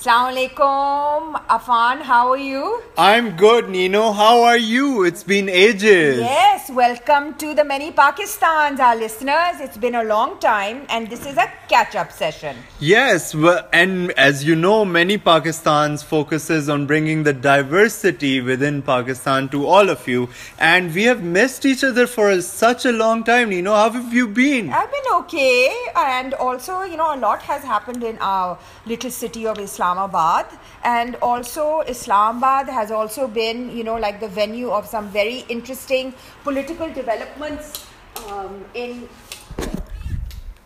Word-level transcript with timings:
Assalamu 0.00 0.32
alaikum. 0.32 1.42
Afan, 1.50 2.00
how 2.00 2.30
are 2.30 2.38
you? 2.38 2.82
I'm 2.96 3.36
good, 3.36 3.68
Nino. 3.68 4.12
How 4.12 4.44
are 4.44 4.56
you? 4.56 5.04
It's 5.04 5.22
been 5.22 5.50
ages. 5.50 6.20
Yes, 6.20 6.70
welcome 6.70 7.34
to 7.34 7.52
the 7.52 7.64
many 7.64 7.92
Pakistans, 7.92 8.80
our 8.80 8.96
listeners. 8.96 9.60
It's 9.60 9.76
been 9.76 9.94
a 9.94 10.02
long 10.02 10.38
time, 10.38 10.86
and 10.88 11.10
this 11.10 11.26
is 11.26 11.36
a 11.36 11.52
catch 11.68 11.96
up 11.96 12.12
session. 12.12 12.56
Yes, 12.78 13.34
well, 13.34 13.68
and 13.74 14.12
as 14.12 14.42
you 14.42 14.56
know, 14.56 14.86
many 14.86 15.18
Pakistans 15.18 16.02
focuses 16.02 16.70
on 16.70 16.86
bringing 16.86 17.24
the 17.24 17.34
diversity 17.34 18.40
within 18.40 18.80
Pakistan 18.80 19.50
to 19.50 19.66
all 19.66 19.90
of 19.90 20.08
you. 20.08 20.30
And 20.58 20.94
we 20.94 21.04
have 21.04 21.22
missed 21.22 21.66
each 21.66 21.84
other 21.84 22.06
for 22.06 22.30
a, 22.30 22.40
such 22.40 22.86
a 22.86 22.92
long 22.92 23.22
time, 23.22 23.50
Nino. 23.50 23.74
How 23.74 23.90
have 23.90 24.14
you 24.14 24.28
been? 24.28 24.72
I've 24.72 24.90
been 24.90 25.12
okay, 25.16 25.70
and 25.94 26.32
also, 26.32 26.84
you 26.84 26.96
know, 26.96 27.14
a 27.14 27.18
lot 27.18 27.42
has 27.42 27.62
happened 27.62 28.02
in 28.02 28.16
our 28.20 28.58
little 28.86 29.10
city 29.10 29.46
of 29.46 29.58
Islamabad, 29.90 30.46
and 30.84 31.16
also 31.16 31.80
Islamabad 31.80 32.68
has 32.68 32.90
also 32.90 33.26
been, 33.26 33.76
you 33.76 33.84
know, 33.84 33.96
like 33.96 34.20
the 34.20 34.28
venue 34.28 34.70
of 34.70 34.86
some 34.86 35.08
very 35.08 35.44
interesting 35.48 36.14
political 36.44 36.92
developments 36.92 37.86
um, 38.28 38.64
in 38.74 39.08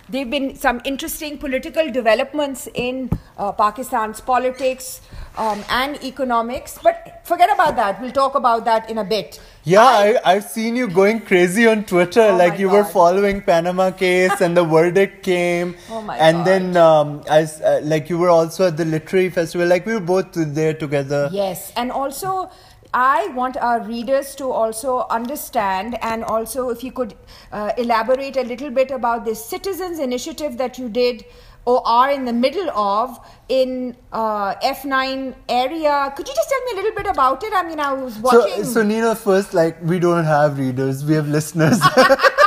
there 0.07 0.21
have 0.21 0.31
been 0.31 0.55
some 0.55 0.81
interesting 0.85 1.39
political 1.39 1.91
developments 1.91 2.69
in 2.75 3.11
uh, 3.39 3.51
Pakistan's 3.53 4.21
politics 4.21 5.01
um, 5.39 5.65
and 5.71 6.03
economics. 6.05 6.79
But 6.81 7.04
forget 7.25 7.51
about 7.53 7.77
that. 7.77 8.01
We'll 8.01 8.13
talk 8.13 8.35
about 8.35 8.65
that 8.67 8.89
in 8.89 8.99
a 8.99 9.05
bit. 9.05 9.41
Yeah, 9.65 9.83
I, 9.83 10.21
I've 10.25 10.45
seen 10.45 10.77
you 10.77 10.89
going 10.89 11.21
crazy 11.21 11.67
on 11.67 11.85
Twitter. 11.85 12.21
Oh 12.21 12.37
like 12.37 12.59
you 12.59 12.69
were 12.69 12.85
following 12.85 13.41
Panama 13.41 13.91
case, 13.91 14.41
and 14.41 14.57
the 14.57 14.65
verdict 14.77 15.23
came. 15.23 15.75
Oh 15.91 16.03
my 16.03 16.19
and 16.19 16.39
God. 16.39 16.47
then, 16.47 16.77
um, 16.77 17.23
I 17.31 17.43
uh, 17.43 17.81
like 17.83 18.11
you 18.11 18.19
were 18.19 18.29
also 18.29 18.67
at 18.69 18.77
the 18.77 18.85
literary 18.85 19.31
festival. 19.31 19.67
Like 19.67 19.87
we 19.87 19.95
were 19.95 20.01
both 20.01 20.33
there 20.35 20.75
together. 20.75 21.31
Yes, 21.33 21.73
and 21.77 21.91
also 21.91 22.51
I 22.93 23.29
want 23.29 23.57
our 23.57 23.81
readers 23.81 24.37
to 24.37 24.51
also 24.51 25.07
understand, 25.11 25.99
and 26.03 26.23
also 26.25 26.69
if 26.69 26.85
you 26.85 26.93
could 26.93 27.15
uh, 27.51 27.73
elaborate 27.79 28.37
a 28.37 28.43
little 28.43 28.71
bit 28.71 28.91
about 28.91 29.25
this 29.25 29.45
citizens 29.45 29.99
initiative 29.99 30.59
that 30.59 30.79
you 30.79 30.89
did 30.89 31.25
or 31.65 31.87
are 31.87 32.11
in 32.11 32.25
the 32.25 32.33
middle 32.33 32.71
of 32.71 33.19
in 33.49 33.97
uh, 34.13 34.55
F9 34.57 35.35
area. 35.49 36.13
Could 36.17 36.29
you 36.29 36.35
just 36.35 36.49
tell 36.49 36.65
me 36.65 36.73
a 36.73 36.83
little 36.83 36.97
bit 36.97 37.07
about 37.07 37.43
it? 37.43 37.53
I 37.55 37.63
mean, 37.67 37.81
I 37.81 37.93
was 37.93 38.19
watching. 38.19 38.65
So, 38.65 38.73
so 38.73 38.83
Nina, 38.83 39.15
first, 39.15 39.55
like 39.55 39.81
we 39.83 39.99
don't 39.99 40.25
have 40.25 40.59
readers, 40.59 41.05
we 41.05 41.15
have 41.15 41.29
listeners. 41.29 41.81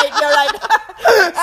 Right, 0.00 0.20
you're 0.20 0.30
right. 0.30 0.54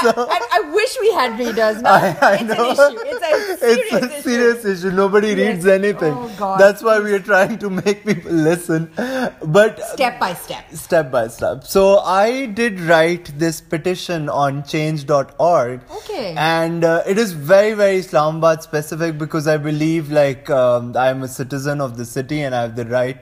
and, 0.03 0.17
and 0.17 0.43
I 0.57 0.71
wish 0.73 0.97
we 1.01 1.11
had 1.13 1.37
readers. 1.39 1.81
No? 1.81 1.89
I, 1.89 2.17
I 2.21 2.33
it's 2.35 2.43
know. 2.43 2.69
an 2.69 2.93
issue. 2.93 2.99
It's 3.05 3.23
a 3.23 3.57
serious 3.57 3.61
It's 3.61 3.93
a 3.93 3.97
issue. 3.97 4.21
serious 4.21 4.65
issue. 4.65 4.91
Nobody 4.91 5.27
Yes. 5.29 5.37
reads 5.55 5.67
anything. 5.67 6.13
Oh, 6.13 6.31
God. 6.37 6.59
That's 6.59 6.81
why 6.83 6.99
we 6.99 7.11
are 7.13 7.19
trying 7.19 7.57
to 7.59 7.69
make 7.69 8.05
people 8.05 8.31
listen. 8.31 8.91
But 8.95 9.79
Step 9.93 10.19
by 10.19 10.33
step. 10.33 10.71
step 10.73 11.11
by 11.11 11.27
step. 11.27 11.63
So 11.65 11.99
I 11.99 12.45
did 12.45 12.79
write 12.81 13.31
this 13.37 13.61
petition 13.61 14.29
on 14.29 14.63
change.org. 14.63 15.81
Okay. 15.99 16.33
And 16.37 16.83
uh, 16.83 17.03
it 17.07 17.17
is 17.17 17.33
very, 17.33 17.73
very 17.73 17.97
Islamabad 17.97 18.63
specific 18.63 19.17
because 19.17 19.47
I 19.47 19.57
believe 19.57 20.11
like 20.11 20.49
um, 20.49 20.95
I 20.95 21.09
am 21.09 21.23
a 21.23 21.27
citizen 21.27 21.81
of 21.81 21.97
the 21.97 22.05
city 22.05 22.41
and 22.41 22.55
I 22.55 22.61
have 22.61 22.75
the 22.75 22.85
right 22.85 23.17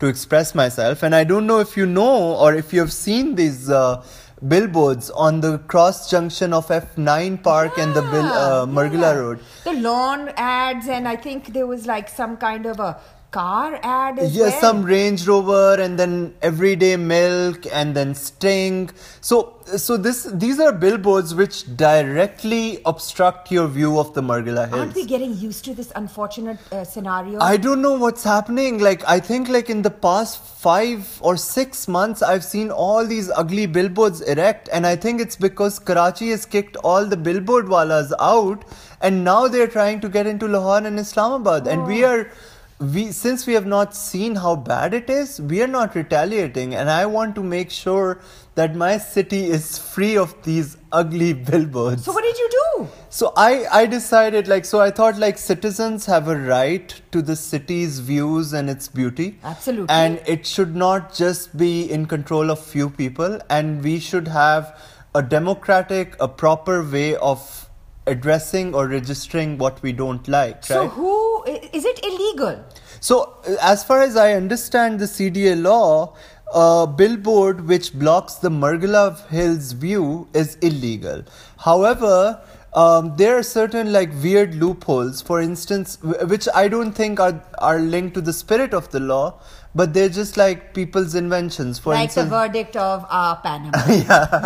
to 0.00 0.06
express 0.06 0.54
myself. 0.54 1.02
And 1.02 1.14
I 1.14 1.24
don't 1.24 1.46
know 1.46 1.58
if 1.60 1.76
you 1.76 1.84
know 1.86 2.34
or 2.36 2.54
if 2.54 2.72
you 2.72 2.80
have 2.80 2.92
seen 2.92 3.34
these 3.34 3.68
uh, 3.68 4.02
billboards 4.46 5.10
on 5.10 5.40
the 5.40 5.58
cross 5.58 6.10
junction 6.10 6.52
of 6.52 6.68
F9 6.68 7.42
Park 7.42 7.78
and 7.78 7.94
the 7.94 8.02
Bill, 8.02 8.24
uh, 8.26 8.66
Yeah, 8.66 9.12
yeah. 9.12 9.18
Road. 9.18 9.40
The 9.64 9.74
lawn 9.74 10.30
ads, 10.36 10.88
and 10.88 11.06
I 11.06 11.16
think 11.16 11.52
there 11.52 11.66
was 11.66 11.86
like 11.86 12.08
some 12.08 12.36
kind 12.36 12.66
of 12.66 12.80
a 12.80 13.00
car 13.30 13.78
ad 13.82 14.18
as 14.18 14.34
Yeah, 14.34 14.48
well. 14.48 14.60
some 14.60 14.82
Range 14.82 15.26
Rover 15.26 15.80
and 15.80 15.98
then 15.98 16.34
everyday 16.42 16.96
milk 16.96 17.66
and 17.72 17.94
then 17.94 18.14
Sting. 18.14 18.90
So, 19.20 19.54
so 19.76 19.96
this 19.96 20.24
these 20.32 20.58
are 20.58 20.72
billboards 20.72 21.34
which 21.34 21.76
directly 21.76 22.80
obstruct 22.84 23.52
your 23.52 23.68
view 23.68 23.98
of 24.00 24.12
the 24.14 24.22
Margala 24.22 24.68
Hills. 24.68 24.80
Aren't 24.80 24.94
we 24.96 25.06
getting 25.06 25.36
used 25.36 25.64
to 25.66 25.74
this 25.74 25.92
unfortunate 25.94 26.58
uh, 26.72 26.82
scenario? 26.82 27.38
I 27.38 27.56
don't 27.56 27.80
know 27.80 27.94
what's 27.94 28.24
happening. 28.24 28.78
Like, 28.80 29.08
I 29.08 29.20
think 29.20 29.48
like 29.48 29.70
in 29.70 29.82
the 29.82 29.90
past 29.90 30.42
five 30.42 31.18
or 31.20 31.36
six 31.36 31.86
months, 31.86 32.22
I've 32.22 32.44
seen 32.44 32.70
all 32.70 33.06
these 33.06 33.30
ugly 33.30 33.66
billboards 33.66 34.20
erect, 34.22 34.68
and 34.72 34.86
I 34.86 34.96
think 34.96 35.20
it's 35.20 35.36
because 35.36 35.78
Karachi 35.78 36.30
has 36.30 36.46
kicked 36.46 36.76
all 36.78 37.06
the 37.06 37.16
billboard 37.16 37.66
walas 37.66 38.12
out, 38.18 38.64
and 39.00 39.22
now 39.24 39.46
they're 39.46 39.68
trying 39.68 40.00
to 40.00 40.08
get 40.08 40.26
into 40.26 40.48
Lahore 40.48 40.78
and 40.84 40.98
Islamabad, 40.98 41.68
and 41.68 41.86
we 41.86 42.02
are. 42.02 42.30
We 42.80 43.12
since 43.12 43.46
we 43.46 43.52
have 43.52 43.66
not 43.66 43.94
seen 43.94 44.36
how 44.36 44.56
bad 44.56 44.94
it 44.94 45.10
is, 45.10 45.38
we 45.38 45.62
are 45.62 45.66
not 45.66 45.94
retaliating, 45.94 46.74
and 46.74 46.88
I 46.88 47.04
want 47.04 47.34
to 47.34 47.42
make 47.42 47.70
sure 47.70 48.20
that 48.54 48.74
my 48.74 48.96
city 48.96 49.40
is 49.50 49.76
free 49.78 50.16
of 50.16 50.34
these 50.44 50.78
ugly 50.90 51.32
billboards. 51.50 52.06
so 52.06 52.12
what 52.12 52.24
did 52.24 52.38
you 52.38 52.48
do? 52.52 52.88
So 53.10 53.32
I, 53.36 53.66
I 53.70 53.84
decided 53.86 54.48
like 54.48 54.64
so 54.64 54.80
I 54.80 54.90
thought 54.90 55.18
like 55.18 55.36
citizens 55.36 56.06
have 56.06 56.26
a 56.28 56.36
right 56.36 56.94
to 57.12 57.20
the 57.20 57.36
city's 57.36 58.00
views 58.00 58.54
and 58.54 58.70
its 58.70 58.88
beauty. 58.88 59.38
Absolutely. 59.44 59.86
And 59.90 60.22
it 60.26 60.46
should 60.46 60.74
not 60.74 61.12
just 61.14 61.56
be 61.58 61.90
in 61.90 62.06
control 62.06 62.50
of 62.50 62.64
few 62.64 62.88
people 62.88 63.40
and 63.50 63.84
we 63.84 63.98
should 64.00 64.28
have 64.28 64.74
a 65.14 65.22
democratic, 65.22 66.16
a 66.18 66.28
proper 66.28 66.82
way 66.82 67.14
of 67.16 67.68
addressing 68.06 68.74
or 68.74 68.88
registering 68.88 69.58
what 69.58 69.82
we 69.82 69.92
don't 69.92 70.26
like. 70.28 70.64
So 70.64 70.80
right? 70.82 70.90
who 70.90 71.10
i- 71.12 71.29
is 71.72 71.84
it 71.84 72.04
illegal? 72.04 72.64
So, 73.00 73.36
uh, 73.46 73.56
as 73.62 73.84
far 73.84 74.02
as 74.02 74.16
I 74.16 74.32
understand 74.34 75.00
the 75.00 75.06
CDA 75.06 75.60
law, 75.60 76.14
a 76.52 76.86
billboard 76.86 77.66
which 77.66 77.92
blocks 77.92 78.34
the 78.34 78.50
Margala 78.50 79.26
Hills 79.28 79.72
view 79.72 80.28
is 80.34 80.56
illegal. 80.56 81.24
However, 81.58 82.40
um, 82.72 83.16
there 83.16 83.36
are 83.36 83.42
certain 83.42 83.92
like 83.92 84.10
weird 84.22 84.54
loopholes, 84.54 85.22
for 85.22 85.40
instance, 85.40 85.98
which 86.02 86.48
I 86.54 86.68
don't 86.68 86.92
think 86.92 87.18
are 87.18 87.42
are 87.58 87.80
linked 87.80 88.14
to 88.14 88.20
the 88.20 88.32
spirit 88.32 88.74
of 88.74 88.90
the 88.90 89.00
law, 89.00 89.40
but 89.74 89.94
they're 89.94 90.08
just 90.08 90.36
like 90.36 90.74
people's 90.74 91.14
inventions. 91.14 91.78
For 91.78 91.94
like 91.94 92.12
the 92.12 92.24
verdict 92.24 92.76
of 92.76 93.06
uh, 93.08 93.36
Panama. 93.36 93.78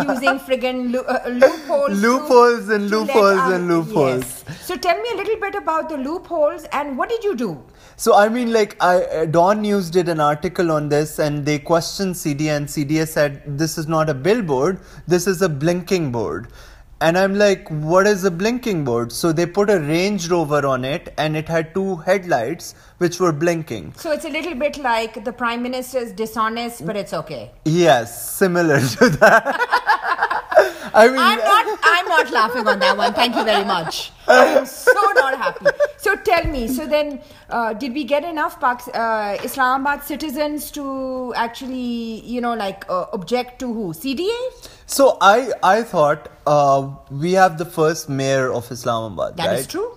Using 0.13 0.39
friggin' 0.39 0.93
lo- 0.93 1.01
uh, 1.01 1.27
loopholes. 1.29 2.01
Loopholes 2.01 2.69
and 2.69 2.89
to 2.89 2.99
let 2.99 3.07
loopholes 3.07 3.53
and 3.53 3.67
loopholes. 3.67 4.43
Yes. 4.47 4.65
So 4.65 4.75
tell 4.75 5.01
me 5.01 5.09
a 5.13 5.17
little 5.17 5.39
bit 5.39 5.55
about 5.55 5.89
the 5.89 5.97
loopholes 5.97 6.65
and 6.71 6.97
what 6.97 7.09
did 7.09 7.23
you 7.23 7.35
do? 7.35 7.63
So 7.97 8.15
I 8.15 8.27
mean, 8.27 8.51
like, 8.51 8.75
I 8.83 9.03
uh, 9.03 9.25
Dawn 9.25 9.61
News 9.61 9.89
did 9.89 10.09
an 10.09 10.19
article 10.19 10.71
on 10.71 10.89
this, 10.89 11.17
and 11.17 11.45
they 11.45 11.59
questioned 11.59 12.15
CDA, 12.15 12.57
and 12.57 12.67
CDA 12.67 13.07
said 13.07 13.41
this 13.57 13.77
is 13.77 13.87
not 13.87 14.09
a 14.09 14.13
billboard, 14.13 14.81
this 15.07 15.27
is 15.27 15.41
a 15.41 15.47
blinking 15.47 16.11
board. 16.11 16.49
And 17.05 17.19
I'm 17.19 17.35
like, 17.35 17.69
what 17.69 18.07
is 18.07 18.23
a 18.23 18.31
blinking 18.31 18.83
board? 18.83 19.11
So 19.11 19.31
they 19.31 19.45
put 19.45 19.69
a 19.69 19.79
Range 19.79 20.27
Rover 20.27 20.65
on 20.65 20.83
it, 20.83 21.13
and 21.19 21.37
it 21.37 21.47
had 21.47 21.71
two 21.75 21.97
headlights 21.97 22.73
which 22.97 23.19
were 23.19 23.31
blinking. 23.31 23.93
So 23.95 24.11
it's 24.11 24.25
a 24.25 24.29
little 24.29 24.55
bit 24.55 24.79
like 24.79 25.23
the 25.23 25.31
prime 25.31 25.61
minister 25.61 25.99
is 25.99 26.11
dishonest, 26.13 26.83
but 26.83 26.95
it's 26.95 27.13
okay. 27.13 27.51
Yes, 27.63 28.33
similar 28.33 28.79
to 28.79 29.09
that. 29.19 29.55
I 30.95 31.07
mean, 31.07 31.19
I'm 31.19 31.37
not. 31.37 31.79
I'm 31.83 32.07
not 32.07 32.31
laughing 32.31 32.67
on 32.67 32.79
that 32.79 32.97
one. 32.97 33.13
Thank 33.13 33.35
you 33.35 33.43
very 33.43 33.65
much. 33.65 34.11
I'm 34.27 34.65
so 34.65 34.99
not 35.13 35.37
happy. 35.37 35.65
So 35.97 36.15
tell 36.15 36.45
me. 36.45 36.67
So 36.67 36.87
then, 36.87 37.21
uh, 37.51 37.73
did 37.73 37.93
we 37.93 38.03
get 38.03 38.23
enough 38.23 38.57
uh, 38.63 39.37
Islamabad 39.43 40.03
citizens 40.03 40.71
to 40.71 41.33
actually, 41.35 42.21
you 42.21 42.41
know, 42.41 42.55
like 42.55 42.83
uh, 42.89 43.05
object 43.13 43.59
to 43.59 43.71
who? 43.71 43.93
CDA? 43.93 44.39
So 44.85 45.17
I 45.21 45.51
I 45.63 45.83
thought 45.83 46.29
uh, 46.45 46.89
we 47.09 47.33
have 47.33 47.57
the 47.57 47.65
first 47.65 48.09
mayor 48.09 48.51
of 48.51 48.71
Islamabad. 48.71 49.37
That 49.37 49.47
right? 49.47 49.59
is 49.59 49.67
true. 49.67 49.91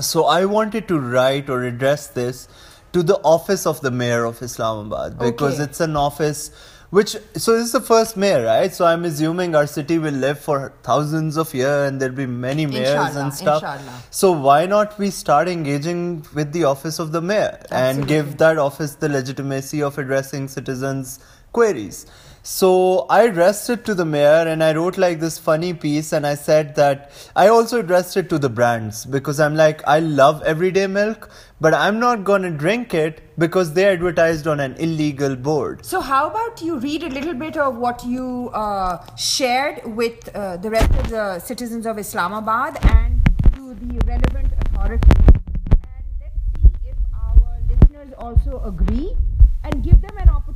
So 0.00 0.24
I 0.26 0.44
wanted 0.44 0.86
to 0.88 0.98
write 1.00 1.50
or 1.50 1.62
address 1.64 2.06
this 2.06 2.48
to 2.92 3.02
the 3.02 3.16
office 3.24 3.66
of 3.66 3.80
the 3.80 3.90
mayor 3.90 4.24
of 4.24 4.40
Islamabad 4.42 5.18
because 5.18 5.54
Okay. 5.54 5.64
it's 5.64 5.80
an 5.80 5.96
office 5.96 6.50
which 6.90 7.10
so 7.36 7.52
this 7.56 7.66
is 7.66 7.72
the 7.72 7.80
first 7.80 8.16
mayor, 8.16 8.44
right? 8.44 8.72
So 8.74 8.84
I'm 8.84 9.04
assuming 9.04 9.54
our 9.54 9.66
city 9.66 9.98
will 9.98 10.14
live 10.22 10.40
for 10.40 10.72
thousands 10.82 11.36
of 11.36 11.52
years 11.54 11.88
and 11.88 12.00
there'll 12.00 12.14
be 12.14 12.26
many 12.26 12.66
mayors 12.66 12.88
Inshallah, 12.88 13.20
and 13.24 13.34
stuff. 13.34 13.62
inshallah. 13.62 14.02
So 14.10 14.32
why 14.32 14.66
not 14.66 14.98
we 14.98 15.10
start 15.10 15.48
engaging 15.48 16.24
with 16.34 16.52
the 16.52 16.64
office 16.64 16.98
of 16.98 17.12
the 17.12 17.20
mayor 17.20 17.60
and 17.70 18.08
give 18.08 18.38
that 18.38 18.58
office 18.58 18.94
the 18.96 19.08
legitimacy 19.08 19.82
of 19.82 19.98
addressing 19.98 20.48
citizens' 20.48 21.20
queries? 21.52 22.06
So 22.42 23.04
I 23.10 23.24
addressed 23.24 23.68
it 23.68 23.84
to 23.84 23.94
the 23.94 24.06
mayor 24.06 24.48
and 24.48 24.64
I 24.64 24.72
wrote 24.72 24.96
like 24.96 25.20
this 25.20 25.38
funny 25.38 25.74
piece 25.74 26.14
and 26.14 26.26
I 26.26 26.36
said 26.36 26.74
that 26.76 27.12
I 27.36 27.48
also 27.48 27.80
addressed 27.80 28.16
it 28.16 28.30
to 28.30 28.38
the 28.38 28.48
brands 28.48 29.04
because 29.04 29.38
I'm 29.38 29.54
like, 29.54 29.86
I 29.86 30.00
love 30.00 30.42
everyday 30.44 30.86
milk, 30.86 31.30
but 31.60 31.74
I'm 31.74 32.00
not 32.00 32.24
gonna 32.24 32.50
drink 32.50 32.94
it 32.94 33.20
because 33.38 33.74
they 33.74 33.84
advertised 33.84 34.46
on 34.46 34.58
an 34.58 34.74
illegal 34.76 35.36
board. 35.36 35.84
So 35.84 36.00
how 36.00 36.30
about 36.30 36.62
you 36.62 36.78
read 36.78 37.02
a 37.02 37.10
little 37.10 37.34
bit 37.34 37.58
of 37.58 37.76
what 37.76 38.02
you 38.06 38.48
uh, 38.54 39.04
shared 39.16 39.82
with 39.84 40.34
uh, 40.34 40.56
the 40.56 40.70
rest 40.70 40.90
of 40.94 41.10
the 41.10 41.38
citizens 41.40 41.84
of 41.84 41.98
Islamabad 41.98 42.78
and 42.86 43.20
to 43.54 43.74
the 43.74 44.00
relevant 44.06 44.50
authorities, 44.60 45.10
and 45.18 46.04
let's 46.20 46.40
see 46.56 46.88
if 46.88 46.96
our 47.14 47.60
listeners 47.68 48.14
also 48.16 48.62
agree 48.64 49.14
and 49.62 49.84
give 49.84 50.00
them 50.00 50.16
an 50.16 50.30
opportunity 50.30 50.49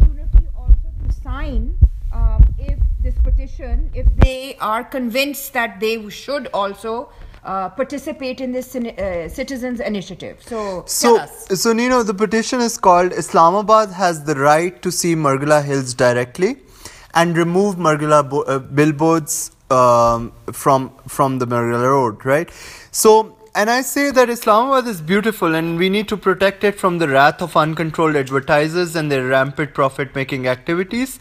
sign 1.25 1.77
um, 2.13 2.43
if 2.59 2.79
this 3.01 3.15
petition, 3.25 3.91
if 3.95 4.07
they 4.17 4.57
are 4.61 4.85
convinced 4.85 5.53
that 5.55 5.81
they 5.81 6.09
should 6.11 6.49
also 6.55 7.11
uh, 7.45 7.69
participate 7.71 8.41
in 8.41 8.53
this 8.53 8.75
uh, 8.77 9.29
citizens 9.29 9.81
initiative. 9.81 10.43
So, 10.43 10.85
so, 10.87 11.27
so 11.63 11.73
Nino, 11.73 12.03
the 12.03 12.15
petition 12.15 12.61
is 12.61 12.79
called 12.79 13.13
Islamabad 13.13 13.91
has 13.91 14.25
the 14.25 14.35
right 14.35 14.81
to 14.83 14.93
see 14.93 15.15
Margala 15.15 15.63
Hills 15.65 15.95
directly 15.95 16.57
and 17.15 17.37
remove 17.37 17.77
Margala 17.77 18.29
bo- 18.29 18.43
uh, 18.43 18.59
billboards 18.59 19.51
um, 19.71 20.33
from 20.53 20.93
from 21.09 21.39
the 21.39 21.47
Margala 21.47 21.89
Road, 21.89 22.25
right? 22.25 22.51
So, 22.91 23.34
and 23.57 23.71
I 23.71 23.83
say 23.83 24.11
that 24.11 24.29
Islamabad 24.29 24.89
is 24.89 25.01
beautiful 25.01 25.55
and 25.55 25.79
we 25.79 25.89
need 25.89 26.09
to 26.09 26.17
protect 26.17 26.65
it 26.65 26.77
from 26.77 26.99
the 26.99 27.09
wrath 27.09 27.41
of 27.41 27.57
uncontrolled 27.57 28.17
advertisers 28.17 28.97
and 28.97 29.13
their 29.13 29.29
rampant 29.29 29.75
profit 29.75 30.13
making 30.13 30.49
activities 30.49 31.21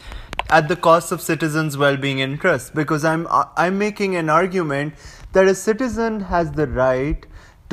at 0.49 0.67
the 0.67 0.75
cost 0.75 1.11
of 1.11 1.21
citizens' 1.21 1.77
well-being 1.77 2.19
interests. 2.19 2.71
Because 2.71 3.05
I'm 3.05 3.27
uh, 3.29 3.45
I'm 3.55 3.77
making 3.77 4.15
an 4.15 4.29
argument 4.29 4.95
that 5.33 5.45
a 5.45 5.53
citizen 5.53 6.21
has 6.21 6.51
the 6.51 6.67
right 6.67 7.23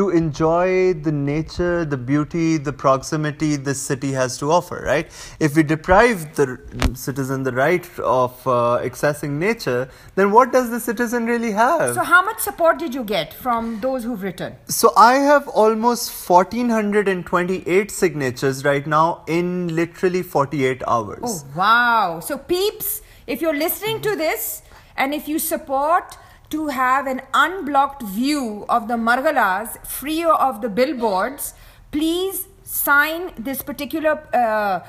to 0.00 0.08
enjoy 0.08 0.94
the 0.94 1.12
nature, 1.12 1.84
the 1.84 1.96
beauty, 2.10 2.56
the 2.56 2.72
proximity 2.72 3.56
this 3.56 3.80
city 3.82 4.12
has 4.12 4.38
to 4.38 4.50
offer, 4.50 4.82
right? 4.86 5.10
If 5.38 5.56
we 5.56 5.62
deprive 5.62 6.36
the 6.36 6.58
citizen 6.94 7.42
the 7.42 7.52
right 7.52 7.86
of 7.98 8.32
uh, 8.46 8.80
accessing 8.88 9.32
nature, 9.32 9.90
then 10.14 10.30
what 10.30 10.52
does 10.52 10.70
the 10.70 10.80
citizen 10.80 11.26
really 11.26 11.52
have? 11.52 11.94
So, 11.94 12.02
how 12.02 12.22
much 12.24 12.40
support 12.40 12.78
did 12.78 12.94
you 12.94 13.04
get 13.04 13.34
from 13.34 13.80
those 13.80 14.04
who've 14.04 14.22
written? 14.22 14.56
So, 14.68 14.94
I 14.96 15.16
have 15.16 15.46
almost 15.48 16.08
1428 16.30 17.90
signatures 17.90 18.64
right 18.64 18.86
now 18.86 19.22
in 19.26 19.76
literally 19.76 20.22
48 20.22 20.82
hours. 20.86 21.20
Oh, 21.22 21.44
wow. 21.54 22.20
So, 22.20 22.38
peeps, 22.38 23.02
if 23.26 23.42
you're 23.42 23.60
listening 23.66 24.00
to 24.00 24.16
this 24.16 24.62
and 24.96 25.12
if 25.12 25.28
you 25.28 25.38
support 25.38 26.16
to 26.50 26.68
have 26.68 27.06
an 27.06 27.22
unblocked 27.32 28.02
view 28.02 28.64
of 28.68 28.88
the 28.88 28.94
Margalas 28.94 29.84
free 29.86 30.24
of 30.24 30.60
the 30.60 30.68
billboards, 30.68 31.54
please 31.92 32.48
sign 32.64 33.32
this 33.38 33.62
particular 33.62 34.22
uh, 34.34 34.80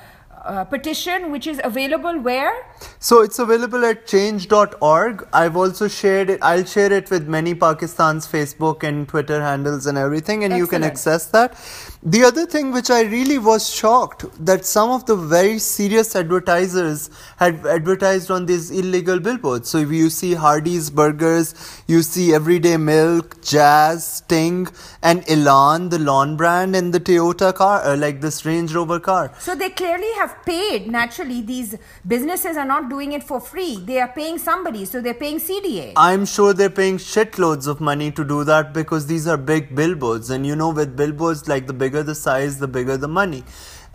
uh, 0.46 0.64
petition, 0.64 1.32
which 1.32 1.48
is 1.48 1.62
available 1.64 2.20
where? 2.20 2.54
So 3.00 3.22
it's 3.22 3.40
available 3.40 3.86
at 3.86 4.08
change.org. 4.08 5.28
I've 5.34 5.56
also 5.56 5.88
shared 5.88 6.30
it. 6.30 6.40
I'll 6.42 6.66
share 6.66 6.92
it 6.92 7.10
with 7.10 7.28
many 7.28 7.54
Pakistan's 7.54 8.28
Facebook 8.28 8.84
and 8.84 9.08
Twitter 9.08 9.42
handles 9.42 9.86
and 9.86 9.98
everything, 9.98 10.44
and 10.44 10.54
Excellent. 10.54 10.60
you 10.60 10.68
can 10.68 10.84
access 10.84 11.26
that. 11.28 11.56
The 12.04 12.24
other 12.24 12.46
thing 12.46 12.72
which 12.72 12.90
I 12.90 13.02
really 13.02 13.38
was 13.38 13.70
shocked 13.74 14.26
that 14.44 14.66
some 14.66 14.90
of 14.90 15.06
the 15.06 15.16
very 15.16 15.60
serious 15.60 16.16
advertisers 16.16 17.10
had 17.38 17.66
advertised 17.66 18.32
on 18.32 18.48
these 18.48 18.72
illegal 18.72 19.20
billboards. 19.20 19.70
So 19.70 19.78
if 19.78 19.92
you 19.92 20.10
see 20.10 20.34
Hardee's 20.34 20.90
Burgers, 20.90 21.54
you 21.88 22.02
see 22.02 22.34
Everyday 22.34 22.78
Milk, 22.78 23.42
Jazz, 23.44 24.06
Sting, 24.06 24.68
and 25.04 25.24
Elan, 25.30 25.90
the 25.90 26.00
lawn 26.00 26.38
brand, 26.38 26.76
and 26.76 26.94
the 26.94 27.00
Toyota 27.00 27.54
car, 27.54 27.84
uh, 27.84 27.96
like 27.96 28.22
this 28.22 28.46
Range 28.46 28.74
Rover 28.74 29.00
car. 29.00 29.32
So 29.40 29.54
they 29.54 29.70
clearly 29.70 30.12
have 30.18 30.31
paid. 30.46 30.88
Naturally, 30.88 31.42
these 31.42 31.78
businesses 32.08 32.58
are 32.58 32.66
not 32.66 32.90
doing 32.90 33.12
it 33.12 33.24
for 33.24 33.40
free. 33.40 33.78
They 33.78 34.00
are 34.00 34.08
paying 34.08 34.38
somebody, 34.38 34.86
so 34.86 35.02
they're 35.02 35.14
paying 35.14 35.40
CDA. 35.40 35.94
I'm 35.96 36.26
sure 36.26 36.54
they're 36.54 36.70
paying 36.70 36.98
shitloads 36.98 37.68
of 37.68 37.82
money 37.82 38.12
to 38.12 38.24
do 38.24 38.44
that 38.44 38.74
because 38.74 39.08
these 39.08 39.28
are 39.28 39.38
big 39.38 39.76
billboards, 39.76 40.30
and 40.30 40.46
you 40.46 40.56
know, 40.56 40.70
with 40.70 40.96
billboards, 40.96 41.48
like 41.48 41.68
the 41.68 41.74
bigger 41.74 42.04
the 42.04 42.16
size, 42.16 42.60
the 42.60 42.68
bigger 42.68 42.98
the 42.98 43.08
money. 43.08 43.44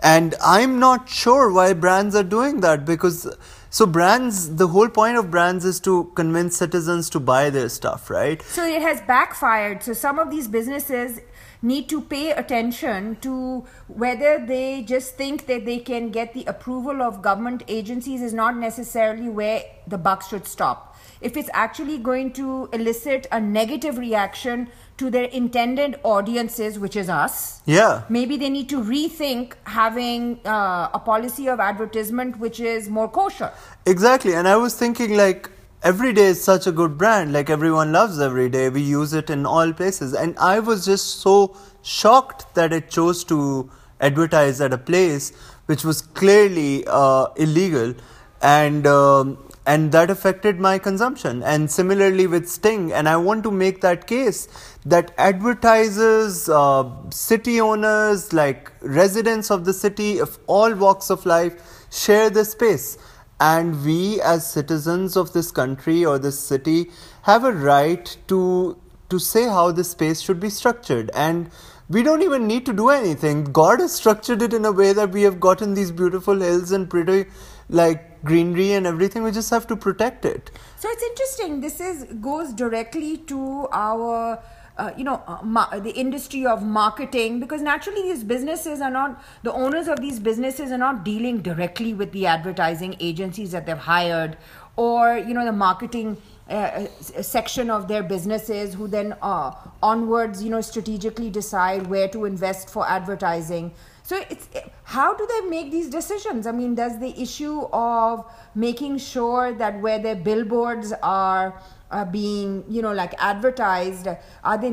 And 0.02 0.34
I'm 0.42 0.78
not 0.78 1.08
sure 1.08 1.50
why 1.50 1.72
brands 1.72 2.14
are 2.14 2.22
doing 2.22 2.60
that 2.60 2.84
because 2.84 3.34
so 3.70 3.86
brands 3.86 4.56
the 4.56 4.68
whole 4.68 4.88
point 4.88 5.16
of 5.16 5.30
brands 5.30 5.64
is 5.64 5.80
to 5.80 6.12
convince 6.14 6.56
citizens 6.56 7.08
to 7.10 7.20
buy 7.20 7.50
their 7.50 7.68
stuff, 7.68 8.10
right? 8.10 8.40
So 8.42 8.64
it 8.66 8.82
has 8.82 9.00
backfired. 9.02 9.82
So 9.82 9.94
some 9.94 10.18
of 10.18 10.30
these 10.30 10.48
businesses 10.48 11.20
need 11.66 11.88
to 11.88 12.00
pay 12.00 12.30
attention 12.30 13.16
to 13.26 13.64
whether 13.88 14.32
they 14.46 14.82
just 14.82 15.16
think 15.16 15.46
that 15.46 15.64
they 15.66 15.78
can 15.78 16.10
get 16.10 16.32
the 16.34 16.44
approval 16.46 17.02
of 17.02 17.22
government 17.22 17.62
agencies 17.68 18.22
is 18.22 18.32
not 18.32 18.56
necessarily 18.56 19.28
where 19.28 19.62
the 19.86 19.98
buck 19.98 20.22
should 20.28 20.46
stop. 20.46 20.96
If 21.20 21.36
it's 21.36 21.50
actually 21.54 21.98
going 21.98 22.32
to 22.34 22.68
elicit 22.72 23.26
a 23.32 23.40
negative 23.40 23.96
reaction 23.98 24.68
to 24.98 25.10
their 25.10 25.24
intended 25.24 25.98
audiences, 26.02 26.78
which 26.78 26.96
is 26.96 27.08
us, 27.08 27.62
Yeah. 27.66 28.02
maybe 28.08 28.36
they 28.36 28.50
need 28.50 28.68
to 28.68 28.82
rethink 28.82 29.54
having 29.64 30.40
uh, 30.44 30.90
a 30.94 30.98
policy 30.98 31.48
of 31.48 31.58
advertisement 31.60 32.38
which 32.38 32.60
is 32.60 32.88
more 32.88 33.08
kosher. 33.08 33.50
Exactly. 33.86 34.34
And 34.34 34.46
I 34.48 34.56
was 34.56 34.74
thinking 34.74 35.16
like 35.16 35.50
Everyday 35.86 36.30
is 36.30 36.42
such 36.42 36.66
a 36.66 36.72
good 36.72 36.98
brand. 36.98 37.32
Like 37.32 37.48
everyone 37.48 37.92
loves 37.92 38.18
Everyday. 38.18 38.70
We 38.70 38.80
use 38.82 39.12
it 39.12 39.30
in 39.30 39.46
all 39.46 39.72
places. 39.72 40.14
And 40.14 40.36
I 40.36 40.58
was 40.58 40.84
just 40.84 41.20
so 41.20 41.56
shocked 41.82 42.56
that 42.56 42.72
it 42.72 42.90
chose 42.90 43.22
to 43.26 43.70
advertise 44.00 44.60
at 44.60 44.72
a 44.72 44.78
place 44.78 45.30
which 45.66 45.84
was 45.84 46.02
clearly 46.02 46.84
uh, 46.88 47.26
illegal. 47.36 47.94
And 48.42 48.84
um, 48.84 49.38
and 49.64 49.92
that 49.92 50.10
affected 50.10 50.58
my 50.58 50.76
consumption 50.78 51.42
and 51.42 51.70
similarly 51.70 52.26
with 52.28 52.48
sting 52.48 52.92
and 52.92 53.08
i 53.08 53.16
want 53.16 53.42
to 53.42 53.50
make 53.50 53.80
that 53.80 54.06
case 54.06 54.46
that 54.84 55.12
advertisers 55.18 56.48
uh, 56.48 56.84
city 57.10 57.60
owners 57.60 58.32
like 58.32 58.70
residents 58.80 59.50
of 59.50 59.64
the 59.64 59.72
city 59.72 60.20
of 60.20 60.38
all 60.46 60.72
walks 60.74 61.10
of 61.10 61.26
life 61.26 61.88
share 61.90 62.30
the 62.30 62.44
space 62.44 62.96
and 63.40 63.84
we 63.84 64.20
as 64.20 64.50
citizens 64.50 65.16
of 65.16 65.32
this 65.32 65.50
country 65.50 66.04
or 66.04 66.18
this 66.18 66.38
city 66.38 66.90
have 67.22 67.44
a 67.44 67.52
right 67.52 68.16
to 68.28 68.78
to 69.08 69.18
say 69.18 69.44
how 69.44 69.70
this 69.70 69.90
space 69.90 70.20
should 70.20 70.40
be 70.40 70.50
structured. 70.50 71.10
And 71.14 71.50
we 71.88 72.02
don't 72.02 72.22
even 72.22 72.46
need 72.46 72.66
to 72.66 72.72
do 72.72 72.88
anything. 72.88 73.44
God 73.44 73.78
has 73.80 73.94
structured 73.94 74.42
it 74.42 74.52
in 74.52 74.64
a 74.64 74.72
way 74.72 74.92
that 74.92 75.10
we 75.10 75.22
have 75.22 75.38
gotten 75.38 75.74
these 75.74 75.92
beautiful 75.92 76.40
hills 76.40 76.72
and 76.72 76.90
pretty 76.90 77.26
like 77.68 78.24
greenery 78.24 78.72
and 78.72 78.86
everything. 78.86 79.22
We 79.22 79.30
just 79.30 79.50
have 79.50 79.66
to 79.68 79.76
protect 79.76 80.24
it. 80.24 80.50
So 80.78 80.88
it's 80.90 81.02
interesting. 81.02 81.60
This 81.60 81.80
is 81.80 82.04
goes 82.20 82.52
directly 82.52 83.18
to 83.18 83.68
our, 83.72 84.42
uh, 84.78 84.90
you 84.96 85.04
know, 85.04 85.22
uh, 85.26 85.38
ma- 85.42 85.78
the 85.78 85.90
industry 85.90 86.46
of 86.46 86.62
marketing 86.62 87.40
because 87.40 87.62
naturally 87.62 88.02
these 88.02 88.22
businesses 88.22 88.80
are 88.80 88.90
not 88.90 89.22
the 89.42 89.52
owners 89.52 89.88
of 89.88 90.00
these 90.00 90.18
businesses 90.20 90.70
are 90.70 90.78
not 90.78 91.04
dealing 91.04 91.40
directly 91.40 91.94
with 91.94 92.12
the 92.12 92.26
advertising 92.26 92.96
agencies 93.00 93.52
that 93.52 93.66
they've 93.66 93.78
hired 93.78 94.36
or 94.76 95.16
you 95.18 95.34
know 95.34 95.44
the 95.44 95.52
marketing. 95.52 96.16
Uh, 96.48 96.86
uh, 96.86 97.22
section 97.22 97.70
of 97.70 97.88
their 97.88 98.04
businesses 98.04 98.74
who 98.74 98.86
then 98.86 99.16
uh, 99.20 99.50
onwards 99.82 100.44
you 100.44 100.48
know 100.48 100.60
strategically 100.60 101.28
decide 101.28 101.84
where 101.88 102.06
to 102.06 102.24
invest 102.24 102.70
for 102.70 102.88
advertising 102.88 103.72
so 104.06 104.22
it's 104.30 104.48
how 104.84 105.14
do 105.14 105.26
they 105.26 105.48
make 105.48 105.72
these 105.72 105.90
decisions? 105.90 106.46
I 106.46 106.52
mean, 106.52 106.76
does 106.76 107.00
the 107.00 107.20
issue 107.20 107.62
of 107.72 108.24
making 108.54 108.98
sure 108.98 109.52
that 109.54 109.80
where 109.80 109.98
their 109.98 110.14
billboards 110.14 110.92
are 111.02 111.60
uh, 111.96 112.04
being, 112.04 112.64
you 112.68 112.82
know, 112.82 112.92
like 112.92 113.14
advertised, 113.18 114.08
are 114.44 114.58
they 114.58 114.72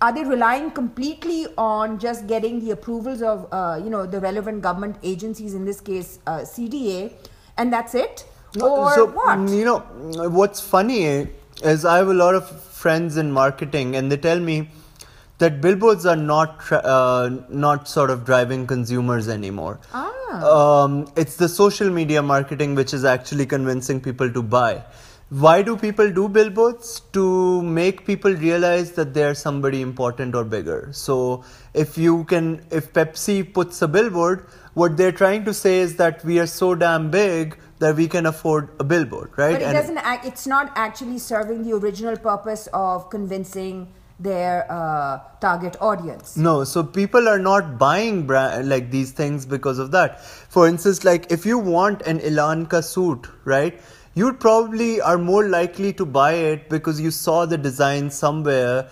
are 0.00 0.12
they 0.14 0.24
relying 0.24 0.70
completely 0.70 1.46
on 1.56 1.98
just 1.98 2.26
getting 2.26 2.60
the 2.64 2.72
approvals 2.72 3.22
of, 3.22 3.46
uh, 3.52 3.80
you 3.82 3.90
know, 3.94 4.04
the 4.06 4.20
relevant 4.20 4.62
government 4.62 4.96
agencies, 5.02 5.54
in 5.54 5.64
this 5.64 5.80
case, 5.80 6.18
uh, 6.26 6.40
CDA, 6.40 7.12
and 7.56 7.72
that's 7.72 7.94
it, 7.94 8.24
or 8.60 8.94
so, 8.94 9.06
what? 9.06 9.48
You 9.48 9.64
know, 9.64 9.78
what's 10.40 10.60
funny 10.60 11.02
is 11.72 11.84
I 11.84 11.96
have 11.96 12.08
a 12.08 12.18
lot 12.22 12.34
of 12.34 12.48
friends 12.82 13.16
in 13.16 13.32
marketing, 13.32 13.96
and 13.96 14.12
they 14.12 14.18
tell 14.28 14.40
me 14.40 14.68
that 15.38 15.60
billboards 15.60 16.04
are 16.06 16.16
not 16.16 16.70
uh, 16.70 17.30
not 17.48 17.88
sort 17.88 18.10
of 18.10 18.26
driving 18.26 18.66
consumers 18.66 19.28
anymore. 19.28 19.78
Ah. 19.94 20.10
Um, 20.32 21.06
it's 21.16 21.36
the 21.36 21.48
social 21.48 21.90
media 21.90 22.22
marketing 22.22 22.74
which 22.74 22.94
is 22.98 23.04
actually 23.04 23.46
convincing 23.46 24.00
people 24.00 24.30
to 24.32 24.42
buy. 24.42 24.84
Why 25.32 25.62
do 25.62 25.78
people 25.78 26.10
do 26.12 26.28
billboards? 26.28 27.00
To 27.14 27.62
make 27.62 28.04
people 28.04 28.32
realize 28.34 28.92
that 28.92 29.14
they 29.14 29.24
are 29.24 29.34
somebody 29.34 29.80
important 29.80 30.34
or 30.34 30.44
bigger. 30.44 30.90
So 30.92 31.42
if 31.72 31.96
you 31.96 32.24
can, 32.24 32.66
if 32.70 32.92
Pepsi 32.92 33.54
puts 33.54 33.80
a 33.80 33.88
billboard, 33.88 34.44
what 34.74 34.98
they're 34.98 35.12
trying 35.20 35.46
to 35.46 35.54
say 35.54 35.78
is 35.78 35.96
that 35.96 36.22
we 36.22 36.38
are 36.38 36.46
so 36.46 36.74
damn 36.74 37.10
big 37.10 37.56
that 37.78 37.96
we 37.96 38.08
can 38.08 38.26
afford 38.26 38.68
a 38.78 38.84
billboard, 38.84 39.30
right? 39.36 39.52
But 39.52 39.62
it 39.62 39.64
And- 39.64 39.74
doesn't. 39.74 39.98
Act, 39.98 40.26
it's 40.26 40.46
not 40.46 40.70
actually 40.76 41.18
serving 41.18 41.62
the 41.62 41.72
original 41.76 42.18
purpose 42.18 42.68
of 42.74 43.08
convincing 43.08 43.88
their 44.20 44.66
uh, 44.70 45.18
target 45.40 45.76
audience. 45.80 46.36
No, 46.36 46.62
so 46.64 46.82
people 46.82 47.26
are 47.26 47.38
not 47.38 47.78
buying 47.78 48.26
brand, 48.26 48.68
like 48.68 48.90
these 48.90 49.12
things 49.12 49.46
because 49.46 49.78
of 49.78 49.92
that. 49.92 50.22
For 50.24 50.68
instance, 50.68 51.04
like 51.04 51.32
if 51.32 51.46
you 51.46 51.58
want 51.58 52.02
an 52.02 52.20
Elan 52.20 52.66
ka 52.66 52.82
suit, 52.82 53.26
right? 53.44 53.80
You 54.14 54.34
probably 54.34 55.00
are 55.00 55.16
more 55.16 55.48
likely 55.48 55.94
to 55.94 56.04
buy 56.04 56.32
it 56.32 56.68
because 56.68 57.00
you 57.00 57.10
saw 57.10 57.46
the 57.46 57.56
design 57.56 58.10
somewhere 58.10 58.90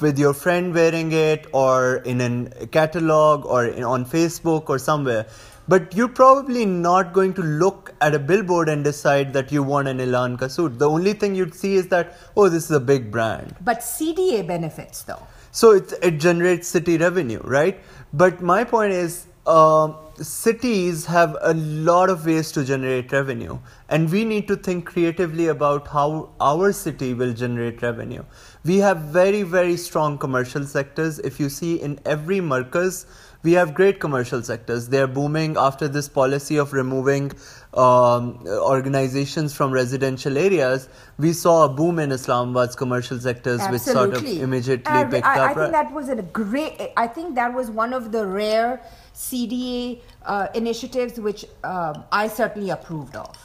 with 0.00 0.18
your 0.18 0.34
friend 0.34 0.74
wearing 0.74 1.12
it 1.12 1.46
or 1.52 1.96
in 2.04 2.20
a 2.20 2.66
catalog 2.66 3.46
or 3.46 3.64
in, 3.64 3.82
on 3.82 4.04
Facebook 4.04 4.68
or 4.68 4.78
somewhere. 4.78 5.26
But 5.68 5.96
you're 5.96 6.08
probably 6.08 6.66
not 6.66 7.14
going 7.14 7.32
to 7.34 7.42
look 7.42 7.94
at 8.02 8.14
a 8.14 8.18
billboard 8.18 8.68
and 8.68 8.84
decide 8.84 9.32
that 9.32 9.50
you 9.50 9.62
want 9.62 9.88
an 9.88 10.00
Elan 10.00 10.36
ka 10.36 10.48
suit. 10.48 10.78
The 10.78 10.88
only 10.88 11.14
thing 11.14 11.34
you'd 11.34 11.54
see 11.54 11.74
is 11.74 11.88
that, 11.88 12.18
oh, 12.36 12.50
this 12.50 12.64
is 12.64 12.70
a 12.72 12.80
big 12.80 13.10
brand. 13.10 13.56
But 13.62 13.78
CDA 13.78 14.46
benefits 14.46 15.02
though. 15.02 15.26
So 15.50 15.72
it, 15.72 15.94
it 16.02 16.20
generates 16.20 16.68
city 16.68 16.98
revenue, 16.98 17.40
right? 17.42 17.80
But 18.12 18.42
my 18.42 18.64
point 18.64 18.92
is, 18.92 19.26
uh, 19.46 19.94
cities 20.22 21.04
have 21.06 21.36
a 21.40 21.54
lot 21.54 22.10
of 22.10 22.26
ways 22.26 22.50
to 22.52 22.64
generate 22.64 23.12
revenue, 23.12 23.58
and 23.88 24.10
we 24.10 24.24
need 24.24 24.48
to 24.48 24.56
think 24.56 24.86
creatively 24.86 25.48
about 25.48 25.88
how 25.88 26.30
our 26.40 26.72
city 26.72 27.14
will 27.14 27.32
generate 27.32 27.82
revenue. 27.82 28.24
We 28.64 28.78
have 28.78 28.98
very, 28.98 29.42
very 29.42 29.76
strong 29.76 30.18
commercial 30.18 30.64
sectors. 30.64 31.18
If 31.20 31.38
you 31.38 31.48
see 31.48 31.76
in 31.76 32.00
every 32.04 32.40
Markaz, 32.40 33.06
we 33.42 33.52
have 33.52 33.74
great 33.74 34.00
commercial 34.00 34.42
sectors. 34.42 34.88
They're 34.88 35.06
booming 35.06 35.56
after 35.56 35.86
this 35.86 36.08
policy 36.08 36.56
of 36.56 36.72
removing 36.72 37.30
um, 37.74 38.44
organizations 38.46 39.54
from 39.54 39.70
residential 39.70 40.36
areas. 40.36 40.88
We 41.18 41.32
saw 41.32 41.66
a 41.66 41.68
boom 41.68 42.00
in 42.00 42.10
Islamabad's 42.10 42.74
commercial 42.74 43.20
sectors, 43.20 43.60
Absolutely. 43.60 43.72
which 43.72 43.82
sort 43.82 44.14
of 44.14 44.42
immediately 44.42 44.92
I, 44.92 45.04
picked 45.04 45.26
I, 45.26 45.38
up. 45.38 45.50
I 45.50 45.54
think 45.54 45.72
that 45.72 45.92
was 45.92 46.08
a 46.08 46.22
great. 46.22 46.90
I 46.96 47.06
think 47.06 47.36
that 47.36 47.54
was 47.54 47.70
one 47.70 47.92
of 47.92 48.10
the 48.10 48.26
rare 48.26 48.80
CDA 49.16 50.02
uh, 50.26 50.48
initiatives 50.54 51.18
which 51.18 51.46
uh, 51.64 51.94
I 52.12 52.28
certainly 52.28 52.70
approved 52.70 53.16
of. 53.16 53.36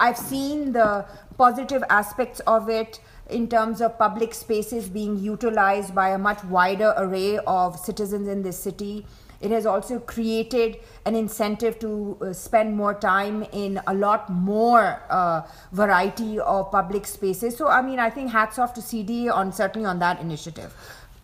I've 0.00 0.16
seen 0.16 0.72
the 0.72 1.06
positive 1.36 1.84
aspects 1.90 2.40
of 2.40 2.68
it 2.68 3.00
in 3.28 3.48
terms 3.48 3.80
of 3.80 3.98
public 3.98 4.34
spaces 4.34 4.88
being 4.88 5.18
utilized 5.18 5.94
by 5.94 6.10
a 6.10 6.18
much 6.18 6.42
wider 6.44 6.94
array 6.96 7.38
of 7.46 7.78
citizens 7.78 8.28
in 8.28 8.42
this 8.42 8.58
city. 8.58 9.06
It 9.40 9.50
has 9.50 9.64
also 9.64 9.98
created 10.00 10.78
an 11.06 11.14
incentive 11.14 11.78
to 11.78 12.18
uh, 12.20 12.32
spend 12.34 12.76
more 12.76 12.92
time 12.92 13.42
in 13.52 13.80
a 13.86 13.94
lot 13.94 14.28
more 14.30 15.02
uh, 15.08 15.42
variety 15.72 16.38
of 16.38 16.70
public 16.70 17.06
spaces. 17.06 17.56
So, 17.56 17.68
I 17.68 17.80
mean, 17.80 17.98
I 17.98 18.10
think 18.10 18.32
hats 18.32 18.58
off 18.58 18.74
to 18.74 18.82
CDA 18.82 19.32
on 19.32 19.52
certainly 19.52 19.86
on 19.86 19.98
that 20.00 20.20
initiative. 20.20 20.74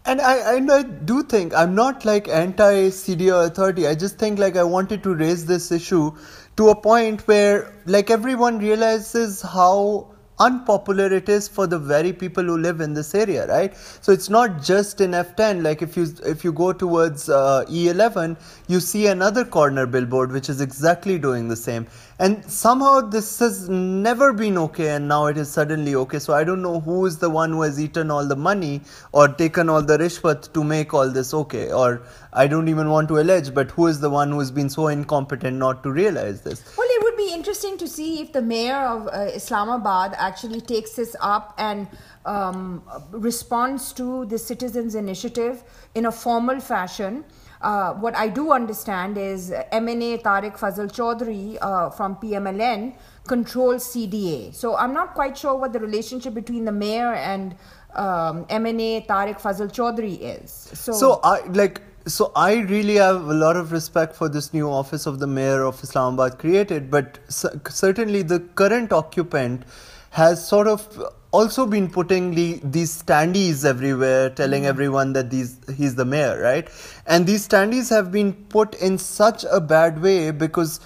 And 0.06 0.20
I, 0.20 0.56
and 0.56 0.70
I 0.70 0.82
do 0.84 1.22
think 1.24 1.52
I'm 1.52 1.74
not 1.74 2.04
like 2.04 2.28
anti 2.28 2.90
CDA 2.90 3.46
authority. 3.46 3.86
I 3.88 3.96
just 3.96 4.18
think 4.18 4.38
like 4.38 4.56
I 4.56 4.62
wanted 4.62 5.02
to 5.02 5.14
raise 5.14 5.46
this 5.46 5.72
issue 5.72 6.12
to 6.56 6.68
a 6.68 6.80
point 6.80 7.26
where 7.26 7.74
like 7.86 8.08
everyone 8.08 8.58
realizes 8.58 9.42
how 9.42 10.15
unpopular 10.38 11.12
it 11.12 11.28
is 11.28 11.48
for 11.48 11.66
the 11.66 11.78
very 11.78 12.12
people 12.12 12.44
who 12.44 12.56
live 12.58 12.80
in 12.80 12.94
this 12.94 13.14
area 13.14 13.46
right? 13.46 13.74
So 14.00 14.12
it's 14.12 14.28
not 14.28 14.62
just 14.62 15.00
in 15.00 15.12
f10 15.12 15.62
like 15.62 15.82
if 15.82 15.96
you 15.96 16.06
if 16.24 16.44
you 16.44 16.52
go 16.52 16.72
towards 16.72 17.28
uh, 17.28 17.64
e11 17.68 18.36
you 18.68 18.80
see 18.80 19.06
another 19.06 19.44
corner 19.44 19.86
billboard 19.86 20.32
which 20.32 20.48
is 20.48 20.60
exactly 20.60 21.18
doing 21.18 21.48
the 21.48 21.56
same. 21.56 21.86
And 22.18 22.44
somehow 22.50 23.00
this 23.00 23.38
has 23.40 23.68
never 23.68 24.32
been 24.32 24.56
okay 24.58 24.88
and 24.90 25.06
now 25.08 25.26
it 25.26 25.36
is 25.36 25.50
suddenly 25.50 25.94
okay. 25.94 26.18
So 26.18 26.34
i 26.34 26.44
don't 26.44 26.62
know 26.62 26.80
who 26.80 27.06
is 27.06 27.18
the 27.18 27.30
one 27.30 27.52
who 27.52 27.62
has 27.62 27.80
eaten 27.80 28.10
all 28.10 28.26
the 28.26 28.36
money 28.36 28.82
or 29.12 29.28
taken 29.28 29.70
all 29.70 29.82
the 29.82 29.98
rishwat 29.98 30.52
to 30.52 30.64
make 30.64 30.92
all 30.92 31.10
this 31.10 31.32
okay. 31.32 31.72
Or 31.72 32.02
i 32.32 32.46
don't 32.46 32.68
even 32.68 32.90
want 32.90 33.08
to 33.08 33.18
allege 33.18 33.54
but 33.54 33.70
who 33.70 33.86
is 33.86 34.00
the 34.00 34.10
one 34.10 34.30
who 34.30 34.38
has 34.38 34.50
been 34.50 34.68
so 34.68 34.88
incompetent 34.88 35.56
not 35.56 35.82
to 35.82 35.90
realize 35.90 36.42
this? 36.42 36.62
Well 36.76 36.86
be 37.26 37.32
interesting 37.32 37.76
to 37.78 37.88
see 37.88 38.20
if 38.20 38.32
the 38.32 38.42
mayor 38.42 38.82
of 38.94 39.08
uh, 39.08 39.30
islamabad 39.40 40.14
actually 40.16 40.60
takes 40.60 40.92
this 40.92 41.16
up 41.20 41.54
and 41.58 41.88
um, 42.24 42.82
responds 43.10 43.92
to 43.92 44.24
the 44.26 44.38
citizens 44.38 44.94
initiative 44.94 45.64
in 45.94 46.06
a 46.06 46.12
formal 46.12 46.60
fashion 46.60 47.24
uh, 47.62 47.94
what 47.94 48.14
I 48.14 48.28
do 48.28 48.52
understand 48.52 49.16
is 49.18 49.50
MNA 49.50 50.22
Tariq 50.22 50.58
Fazal 50.58 50.90
Chaudhry 50.96 51.56
uh, 51.60 51.90
from 51.90 52.16
PMLN 52.16 52.94
controls 53.26 53.84
CDA. 53.92 54.54
So 54.54 54.76
I'm 54.76 54.92
not 54.92 55.14
quite 55.14 55.36
sure 55.38 55.56
what 55.56 55.72
the 55.72 55.80
relationship 55.80 56.34
between 56.34 56.64
the 56.66 56.72
mayor 56.72 57.14
and 57.14 57.56
um, 57.94 58.44
MNA 58.46 59.06
Tariq 59.06 59.40
Fazal 59.40 59.72
Chaudhry 59.72 60.18
is. 60.20 60.50
So, 60.52 60.92
so 60.92 61.20
I 61.24 61.40
like. 61.46 61.80
So 62.06 62.30
I 62.36 62.58
really 62.60 62.94
have 62.94 63.24
a 63.24 63.34
lot 63.34 63.56
of 63.56 63.72
respect 63.72 64.14
for 64.14 64.28
this 64.28 64.54
new 64.54 64.70
office 64.70 65.06
of 65.06 65.18
the 65.18 65.26
mayor 65.26 65.64
of 65.64 65.82
Islamabad 65.82 66.38
created, 66.38 66.88
but 66.88 67.18
certainly 67.28 68.22
the 68.22 68.38
current 68.54 68.92
occupant 68.92 69.64
has 70.10 70.46
sort 70.46 70.68
of 70.68 71.02
also 71.32 71.66
been 71.66 71.90
putting 71.90 72.34
the, 72.34 72.60
these 72.62 73.02
standees 73.02 73.64
everywhere, 73.64 74.30
telling 74.30 74.62
mm. 74.62 74.66
everyone 74.66 75.14
that 75.14 75.30
these 75.30 75.58
he's 75.76 75.96
the 75.96 76.04
mayor, 76.04 76.40
right? 76.40 76.68
And 77.06 77.26
these 77.26 77.48
standees 77.48 77.90
have 77.90 78.12
been 78.12 78.32
put 78.32 78.76
in 78.76 78.98
such 78.98 79.44
a 79.50 79.60
bad 79.60 80.00
way 80.00 80.30
because. 80.30 80.80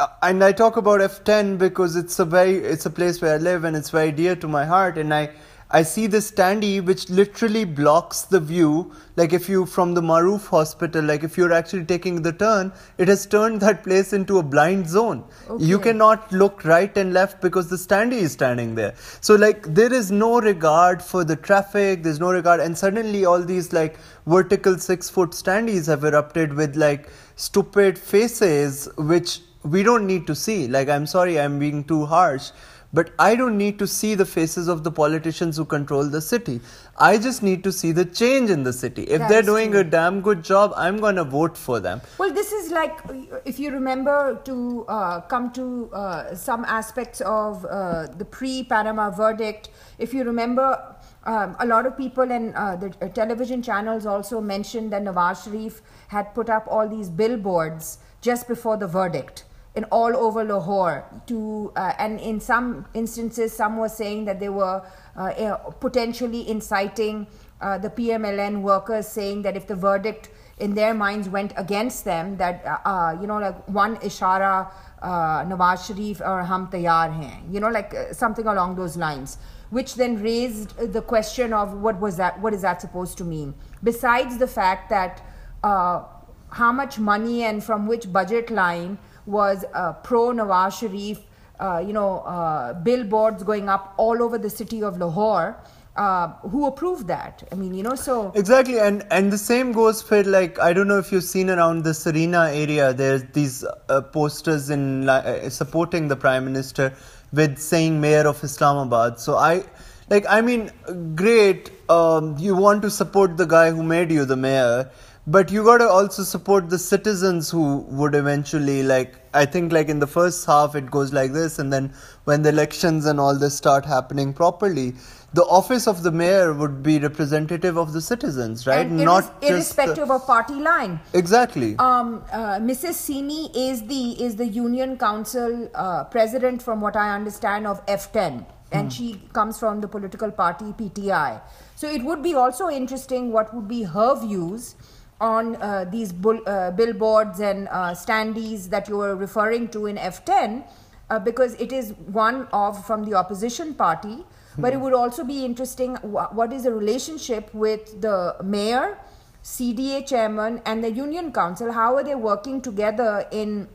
Uh, 0.00 0.06
and 0.22 0.42
I 0.42 0.52
talk 0.52 0.78
about 0.78 1.00
F10 1.00 1.58
because 1.58 1.96
it's 1.96 2.18
a 2.18 2.24
very 2.24 2.54
it's 2.54 2.86
a 2.86 2.90
place 2.90 3.20
where 3.20 3.34
I 3.34 3.36
live 3.36 3.64
and 3.64 3.76
it's 3.76 3.90
very 3.90 4.10
dear 4.10 4.34
to 4.36 4.48
my 4.48 4.64
heart 4.64 4.96
and 4.96 5.12
I 5.12 5.30
I 5.74 5.82
see 5.82 6.06
this 6.06 6.30
standee 6.30 6.84
which 6.84 7.08
literally 7.08 7.64
blocks 7.64 8.22
the 8.22 8.38
view. 8.38 8.92
Like 9.16 9.32
if 9.32 9.48
you 9.48 9.64
from 9.64 9.94
the 9.94 10.02
Maroof 10.02 10.48
hospital, 10.48 11.02
like 11.02 11.24
if 11.24 11.38
you're 11.38 11.52
actually 11.52 11.86
taking 11.86 12.20
the 12.20 12.32
turn, 12.32 12.72
it 12.98 13.08
has 13.08 13.24
turned 13.24 13.60
that 13.62 13.82
place 13.82 14.12
into 14.12 14.38
a 14.38 14.42
blind 14.42 14.86
zone. 14.86 15.24
Okay. 15.48 15.64
You 15.64 15.78
cannot 15.78 16.30
look 16.30 16.66
right 16.66 16.94
and 16.98 17.14
left 17.14 17.40
because 17.40 17.70
the 17.70 17.76
standee 17.76 18.20
is 18.20 18.32
standing 18.32 18.74
there. 18.74 18.94
So 19.22 19.34
like 19.34 19.62
there 19.74 19.92
is 19.92 20.10
no 20.10 20.42
regard 20.42 21.02
for 21.02 21.24
the 21.24 21.36
traffic, 21.36 22.02
there's 22.02 22.20
no 22.20 22.32
regard 22.32 22.60
and 22.60 22.76
suddenly 22.76 23.24
all 23.24 23.40
these 23.40 23.72
like 23.72 23.96
vertical 24.26 24.78
six 24.78 25.08
foot 25.08 25.30
standees 25.30 25.86
have 25.86 26.04
erupted 26.04 26.52
with 26.52 26.76
like 26.76 27.08
stupid 27.36 27.98
faces 27.98 28.90
which 28.98 29.40
we 29.62 29.82
don't 29.82 30.06
need 30.06 30.26
to 30.26 30.34
see. 30.34 30.68
Like 30.68 30.90
I'm 30.90 31.06
sorry, 31.06 31.40
I'm 31.40 31.58
being 31.58 31.84
too 31.84 32.04
harsh 32.04 32.50
but 32.92 33.12
I 33.18 33.34
don't 33.34 33.56
need 33.56 33.78
to 33.78 33.86
see 33.86 34.14
the 34.14 34.26
faces 34.26 34.68
of 34.68 34.84
the 34.84 34.90
politicians 34.90 35.56
who 35.56 35.64
control 35.64 36.04
the 36.04 36.20
city. 36.20 36.60
I 36.98 37.18
just 37.18 37.42
need 37.42 37.64
to 37.64 37.72
see 37.72 37.92
the 37.92 38.04
change 38.04 38.50
in 38.50 38.64
the 38.64 38.72
city. 38.72 39.04
If 39.04 39.26
they're 39.28 39.42
doing 39.42 39.70
true. 39.70 39.80
a 39.80 39.84
damn 39.84 40.20
good 40.20 40.44
job, 40.44 40.72
I'm 40.76 40.98
going 40.98 41.16
to 41.16 41.24
vote 41.24 41.56
for 41.56 41.80
them. 41.80 42.02
Well, 42.18 42.32
this 42.32 42.52
is 42.52 42.70
like, 42.70 42.98
if 43.44 43.58
you 43.58 43.70
remember 43.70 44.40
to 44.44 44.84
uh, 44.88 45.20
come 45.22 45.52
to 45.52 45.90
uh, 45.92 46.34
some 46.34 46.64
aspects 46.64 47.20
of 47.22 47.64
uh, 47.64 48.08
the 48.08 48.24
pre 48.24 48.64
Panama 48.64 49.10
verdict, 49.10 49.70
if 49.98 50.12
you 50.12 50.24
remember, 50.24 50.96
um, 51.24 51.56
a 51.60 51.66
lot 51.66 51.86
of 51.86 51.96
people 51.96 52.30
and 52.30 52.54
uh, 52.54 52.76
the 52.76 52.92
uh, 53.00 53.08
television 53.08 53.62
channels 53.62 54.06
also 54.06 54.40
mentioned 54.40 54.92
that 54.92 55.02
Nawaz 55.02 55.44
Sharif 55.44 55.80
had 56.08 56.34
put 56.34 56.50
up 56.50 56.66
all 56.68 56.88
these 56.88 57.08
billboards 57.08 57.98
just 58.20 58.48
before 58.48 58.76
the 58.76 58.88
verdict 58.88 59.44
in 59.74 59.84
all 59.84 60.14
over 60.16 60.44
Lahore. 60.44 61.04
To 61.26 61.72
uh, 61.76 61.92
and 61.98 62.20
in 62.20 62.40
some 62.40 62.86
instances, 62.94 63.54
some 63.54 63.76
were 63.76 63.88
saying 63.88 64.24
that 64.26 64.40
they 64.40 64.48
were 64.48 64.82
uh, 65.16 65.32
eh, 65.36 65.54
potentially 65.80 66.48
inciting 66.48 67.26
uh, 67.60 67.78
the 67.78 67.88
PMLN 67.88 68.62
workers, 68.62 69.08
saying 69.08 69.42
that 69.42 69.56
if 69.56 69.66
the 69.66 69.74
verdict 69.74 70.30
in 70.58 70.74
their 70.74 70.94
minds 70.94 71.28
went 71.28 71.52
against 71.56 72.04
them, 72.04 72.36
that 72.36 72.64
uh, 72.64 72.88
uh, 72.88 73.16
you 73.20 73.26
know, 73.26 73.38
like 73.38 73.68
one 73.68 73.96
ishara, 73.98 74.70
uh, 75.00 75.44
Nawaz 75.44 75.86
Sharif 75.86 76.20
or 76.20 76.42
Hum 76.44 76.68
Tayar 76.68 77.12
hain, 77.14 77.52
you 77.52 77.60
know, 77.60 77.70
like 77.70 77.94
something 78.12 78.46
along 78.46 78.76
those 78.76 78.96
lines. 78.96 79.38
Which 79.70 79.94
then 79.94 80.22
raised 80.22 80.76
the 80.92 81.00
question 81.00 81.54
of 81.54 81.72
what 81.80 81.98
was 81.98 82.18
that? 82.18 82.38
What 82.40 82.52
is 82.52 82.60
that 82.60 82.82
supposed 82.82 83.16
to 83.18 83.24
mean? 83.24 83.54
Besides 83.82 84.36
the 84.36 84.46
fact 84.46 84.90
that 84.90 85.22
how 85.62 86.72
much 86.72 86.98
money 86.98 87.44
and 87.44 87.64
from 87.64 87.86
which 87.86 88.12
budget 88.12 88.50
line 88.50 88.98
was 89.26 89.64
uh, 89.74 89.92
pro 89.94 90.32
Nawaz 90.32 90.78
Sharif, 90.78 91.20
uh, 91.60 91.82
you 91.86 91.92
know, 91.92 92.20
uh, 92.20 92.72
billboards 92.74 93.42
going 93.42 93.68
up 93.68 93.94
all 93.96 94.22
over 94.22 94.38
the 94.38 94.50
city 94.50 94.82
of 94.82 94.98
Lahore. 94.98 95.56
Uh, 95.94 96.28
who 96.48 96.66
approved 96.66 97.06
that? 97.06 97.42
I 97.52 97.54
mean, 97.54 97.74
you 97.74 97.82
know, 97.82 97.94
so 97.94 98.32
exactly, 98.34 98.78
and 98.78 99.06
and 99.10 99.30
the 99.30 99.36
same 99.36 99.72
goes 99.72 100.00
for 100.00 100.24
like 100.24 100.58
I 100.58 100.72
don't 100.72 100.88
know 100.88 100.98
if 100.98 101.12
you've 101.12 101.22
seen 101.22 101.50
around 101.50 101.84
the 101.84 101.92
Serena 101.92 102.50
area. 102.50 102.94
There's 102.94 103.24
these 103.34 103.62
uh, 103.90 104.00
posters 104.00 104.70
in 104.70 105.10
uh, 105.10 105.50
supporting 105.50 106.08
the 106.08 106.16
prime 106.16 106.46
minister 106.46 106.94
with 107.30 107.58
saying 107.58 108.00
Mayor 108.00 108.26
of 108.26 108.42
Islamabad. 108.42 109.20
So 109.20 109.36
I 109.36 109.64
like, 110.12 110.26
I 110.28 110.40
mean, 110.40 110.70
great. 111.14 111.70
Um, 111.88 112.36
you 112.38 112.56
want 112.56 112.82
to 112.82 112.90
support 112.90 113.36
the 113.36 113.46
guy 113.46 113.70
who 113.70 113.82
made 113.82 114.10
you 114.10 114.24
the 114.24 114.36
mayor 114.36 114.90
but 115.26 115.52
you 115.52 115.62
got 115.62 115.78
to 115.78 115.88
also 115.88 116.24
support 116.24 116.68
the 116.68 116.78
citizens 116.78 117.48
who 117.48 117.78
would 117.88 118.14
eventually 118.14 118.82
like 118.82 119.14
i 119.34 119.44
think 119.44 119.72
like 119.72 119.88
in 119.88 120.00
the 120.00 120.06
first 120.06 120.44
half 120.46 120.74
it 120.74 120.90
goes 120.90 121.12
like 121.12 121.32
this 121.32 121.60
and 121.60 121.72
then 121.72 121.92
when 122.24 122.42
the 122.42 122.48
elections 122.48 123.06
and 123.06 123.20
all 123.20 123.38
this 123.38 123.56
start 123.56 123.84
happening 123.84 124.32
properly 124.32 124.92
the 125.32 125.44
office 125.44 125.86
of 125.86 126.02
the 126.02 126.10
mayor 126.10 126.52
would 126.52 126.82
be 126.82 126.98
representative 126.98 127.78
of 127.78 127.92
the 127.92 128.00
citizens 128.00 128.66
right? 128.66 128.86
And 128.86 128.98
not 128.98 129.32
irrespective 129.42 130.08
the, 130.08 130.14
of 130.14 130.26
party 130.26 130.52
line. 130.54 131.00
Exactly. 131.14 131.74
Um, 131.78 132.22
uh, 132.30 132.58
mrs 132.58 132.98
sini 133.06 133.50
is 133.54 133.82
the 133.86 134.22
is 134.22 134.36
the 134.36 134.46
union 134.46 134.98
council 134.98 135.70
uh, 135.74 136.04
president 136.04 136.60
from 136.60 136.80
what 136.80 136.96
i 136.96 137.14
understand 137.14 137.66
of 137.66 137.84
f10 137.86 138.44
and 138.72 138.92
she 138.92 139.20
comes 139.32 139.58
from 139.58 139.82
the 139.82 139.88
political 139.88 140.30
party 140.30 140.64
PTI. 140.64 141.42
So 141.76 141.88
it 141.88 142.02
would 142.02 142.22
be 142.22 142.34
also 142.34 142.70
interesting 142.70 143.30
what 143.30 143.54
would 143.54 143.68
be 143.68 143.82
her 143.82 144.18
views 144.18 144.76
on 145.22 145.56
uh, 145.56 145.84
these 145.84 146.12
bull, 146.12 146.40
uh, 146.46 146.72
billboards 146.72 147.40
and 147.40 147.68
uh, 147.68 147.92
standees 147.92 148.68
that 148.70 148.88
you 148.88 148.96
were 148.96 149.14
referring 149.14 149.68
to 149.68 149.86
in 149.86 149.96
F10, 149.96 150.64
uh, 151.10 151.18
because 151.18 151.54
it 151.54 151.72
is 151.72 151.94
one 152.24 152.48
of 152.52 152.84
from 152.86 153.04
the 153.04 153.14
opposition 153.14 153.72
party. 153.72 154.24
But 154.58 154.74
it 154.74 154.80
would 154.80 154.92
also 154.92 155.24
be 155.24 155.46
interesting 155.46 155.94
wh- 155.96 156.30
what 156.34 156.52
is 156.52 156.64
the 156.64 156.72
relationship 156.72 157.54
with 157.54 158.02
the 158.02 158.36
mayor, 158.44 158.98
CDA 159.42 160.06
chairman, 160.06 160.60
and 160.66 160.84
the 160.84 160.90
union 160.90 161.32
council. 161.32 161.72
How 161.72 161.96
are 161.96 162.04
they 162.04 162.14
working 162.14 162.60
together 162.60 163.26
in 163.30 163.68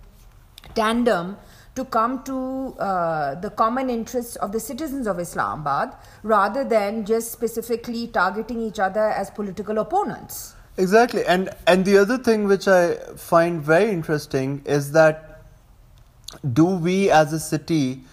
tandem 0.75 1.37
to 1.77 1.85
come 1.85 2.23
to 2.23 2.75
uh, 2.79 3.35
the 3.35 3.49
common 3.51 3.89
interests 3.89 4.35
of 4.37 4.51
the 4.51 4.59
citizens 4.59 5.07
of 5.07 5.19
Islamabad 5.19 5.95
rather 6.23 6.63
than 6.63 7.05
just 7.05 7.31
specifically 7.31 8.07
targeting 8.07 8.61
each 8.61 8.79
other 8.79 9.07
as 9.21 9.29
political 9.29 9.77
opponents. 9.77 10.56
Exactly. 10.77 11.25
And 11.25 11.49
and 11.65 11.85
the 11.85 11.97
other 11.97 12.17
thing 12.17 12.47
which 12.47 12.67
I 12.67 12.95
find 13.15 13.61
very 13.61 13.89
interesting 13.89 14.61
is 14.65 14.91
that 14.91 15.41
do 16.53 16.65
we 16.65 17.09
as 17.09 17.33
a 17.33 17.39
city 17.39 18.03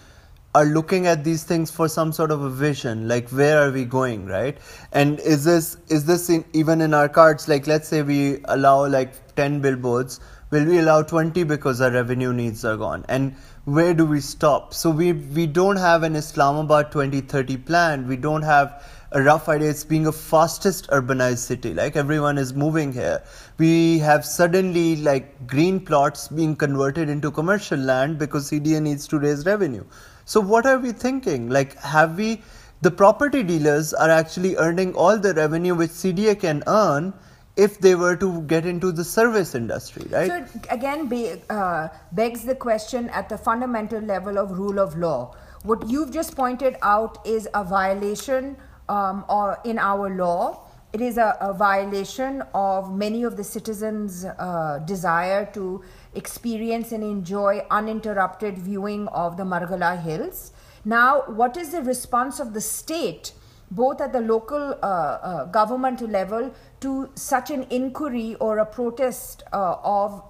are 0.55 0.65
looking 0.65 1.05
at 1.05 1.23
these 1.23 1.43
things 1.43 1.69
for 1.69 1.87
some 1.89 2.13
sort 2.13 2.31
of 2.31 2.41
a 2.41 2.49
vision 2.49 3.07
like 3.09 3.29
where 3.29 3.61
are 3.61 3.71
we 3.71 3.83
going 3.85 4.25
right? 4.25 4.57
And 4.91 5.19
is 5.19 5.43
this 5.43 5.77
is 5.89 6.05
this 6.05 6.29
in, 6.29 6.43
even 6.53 6.81
in 6.81 6.93
our 6.93 7.07
cards 7.07 7.47
like 7.47 7.67
let's 7.67 7.87
say 7.87 8.01
we 8.01 8.39
allow 8.45 8.87
like 8.87 9.35
10 9.35 9.61
billboards 9.61 10.19
will 10.49 10.65
we 10.65 10.79
allow 10.79 11.01
20 11.03 11.43
because 11.43 11.81
our 11.81 11.91
revenue 11.91 12.33
needs 12.33 12.65
are 12.65 12.77
gone? 12.77 13.05
And 13.09 13.35
where 13.65 13.93
do 13.93 14.05
we 14.05 14.21
stop? 14.21 14.73
So 14.73 14.89
we 14.89 15.13
we 15.13 15.45
don't 15.45 15.77
have 15.77 16.03
an 16.03 16.15
islamabad 16.15 16.91
2030 16.91 17.57
plan. 17.57 18.07
We 18.07 18.15
don't 18.15 18.43
have 18.43 18.83
a 19.11 19.21
rough 19.21 19.47
idea 19.49 19.69
it's 19.69 19.83
being 19.83 20.07
a 20.07 20.11
fastest 20.11 20.87
urbanized 20.89 21.39
city 21.39 21.73
like 21.73 21.95
everyone 21.95 22.37
is 22.37 22.53
moving 22.53 22.91
here. 22.91 23.23
We 23.57 23.99
have 23.99 24.25
suddenly 24.25 24.97
like 24.97 25.47
green 25.47 25.79
plots 25.79 26.27
being 26.27 26.55
converted 26.55 27.09
into 27.09 27.31
commercial 27.31 27.79
land 27.79 28.17
because 28.17 28.49
cda 28.49 28.81
needs 28.81 29.07
to 29.09 29.19
raise 29.19 29.45
revenue. 29.45 29.83
So 30.25 30.41
what 30.41 30.65
are 30.65 30.79
we 30.79 30.91
thinking? 30.91 31.49
Like 31.49 31.75
have 31.79 32.17
we 32.17 32.41
the 32.81 32.91
property 32.91 33.43
dealers 33.43 33.93
are 33.93 34.09
actually 34.09 34.57
earning 34.57 34.93
all 34.95 35.17
the 35.17 35.33
revenue 35.33 35.75
which 35.75 35.91
cda 35.91 36.39
can 36.39 36.63
earn 36.67 37.13
if 37.55 37.79
they 37.79 37.95
were 37.95 38.17
to 38.17 38.41
get 38.41 38.65
into 38.65 38.91
the 38.91 39.03
service 39.03 39.55
industry 39.55 40.05
right? 40.09 40.27
So 40.27 40.35
it 40.35 40.67
again 40.69 41.07
be, 41.07 41.41
uh, 41.49 41.87
begs 42.11 42.43
the 42.43 42.55
question 42.55 43.09
at 43.09 43.29
the 43.29 43.37
fundamental 43.37 44.01
level 44.01 44.37
of 44.37 44.57
rule 44.57 44.79
of 44.79 44.97
law. 44.97 45.35
What 45.63 45.89
you've 45.89 46.11
just 46.11 46.35
pointed 46.35 46.77
out 46.81 47.25
is 47.25 47.47
a 47.53 47.63
violation 47.63 48.57
um, 48.89 49.25
or 49.29 49.59
in 49.63 49.77
our 49.79 50.09
law. 50.09 50.61
It 50.93 51.01
is 51.01 51.17
a, 51.17 51.37
a 51.41 51.53
violation 51.53 52.41
of 52.53 52.95
many 52.95 53.23
of 53.23 53.35
the 53.35 53.43
citizens' 53.43 54.23
uh, 54.23 54.79
desire 54.85 55.45
to 55.53 55.83
experience 56.13 56.93
and 56.93 57.03
enjoy 57.03 57.65
uninterrupted 57.69 58.57
viewing 58.57 59.07
of 59.09 59.35
the 59.35 59.43
Margala 59.43 60.01
Hills. 60.01 60.53
Now, 60.85 61.23
what 61.27 61.57
is 61.57 61.71
the 61.71 61.81
response 61.81 62.39
of 62.39 62.53
the 62.53 62.61
state? 62.61 63.33
both 63.71 63.99
at 64.01 64.13
the 64.13 64.21
local 64.21 64.77
uh, 64.81 64.85
uh, 64.85 65.45
government 65.45 66.01
level 66.09 66.53
to 66.81 67.09
such 67.15 67.49
an 67.49 67.65
inquiry 67.69 68.35
or 68.35 68.59
a 68.59 68.65
protest 68.65 69.43
uh, 69.51 69.77
of 69.83 70.23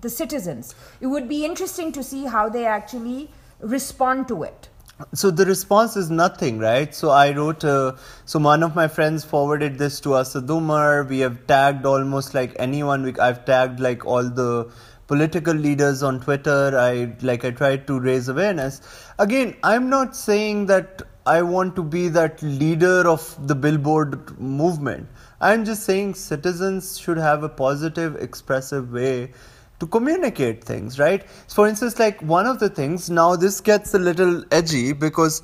the 0.00 0.08
citizens. 0.08 0.74
It 1.00 1.06
would 1.06 1.28
be 1.28 1.44
interesting 1.44 1.92
to 1.92 2.02
see 2.02 2.24
how 2.24 2.48
they 2.48 2.64
actually 2.64 3.30
respond 3.60 4.28
to 4.28 4.42
it. 4.42 4.68
So 5.14 5.30
the 5.30 5.44
response 5.46 5.96
is 5.96 6.10
nothing 6.10 6.58
right? 6.58 6.94
So 6.94 7.10
i 7.10 7.32
wrote 7.32 7.64
uh, 7.64 7.96
so 8.24 8.38
one 8.38 8.62
of 8.62 8.74
my 8.74 8.88
friends 8.88 9.24
forwarded 9.24 9.78
this 9.78 10.00
to 10.00 10.14
us 10.14 10.34
Umar. 10.34 11.04
we 11.04 11.20
have 11.20 11.46
tagged 11.46 11.86
almost 11.86 12.34
like 12.34 12.54
anyone. 12.58 13.02
We, 13.04 13.18
i've 13.18 13.44
tagged 13.44 13.80
like 13.80 14.04
all 14.04 14.24
the 14.24 14.70
political 15.06 15.54
leaders 15.54 16.02
on 16.02 16.20
twitter. 16.20 16.76
I 16.76 17.16
like 17.22 17.44
i 17.44 17.50
tried 17.50 17.86
to 17.86 18.00
raise 18.00 18.28
awareness. 18.28 18.80
Again 19.18 19.56
i'm 19.62 19.88
not 19.88 20.16
saying 20.16 20.66
that 20.66 21.02
i 21.26 21.42
want 21.42 21.76
to 21.76 21.82
be 21.82 22.08
that 22.08 22.42
leader 22.42 23.08
of 23.08 23.22
the 23.46 23.54
billboard 23.54 24.38
movement. 24.40 25.08
I'm 25.40 25.64
just 25.64 25.84
saying 25.84 26.14
citizens 26.14 26.98
should 26.98 27.18
have 27.18 27.44
a 27.44 27.48
positive 27.48 28.16
expressive 28.16 28.92
way 28.92 29.30
to 29.80 29.86
communicate 29.86 30.64
things, 30.64 30.98
right? 30.98 31.28
For 31.48 31.68
instance, 31.68 31.98
like 31.98 32.20
one 32.22 32.46
of 32.46 32.58
the 32.58 32.68
things, 32.68 33.10
now 33.10 33.36
this 33.36 33.60
gets 33.60 33.94
a 33.94 33.98
little 33.98 34.44
edgy 34.50 34.92
because, 34.92 35.42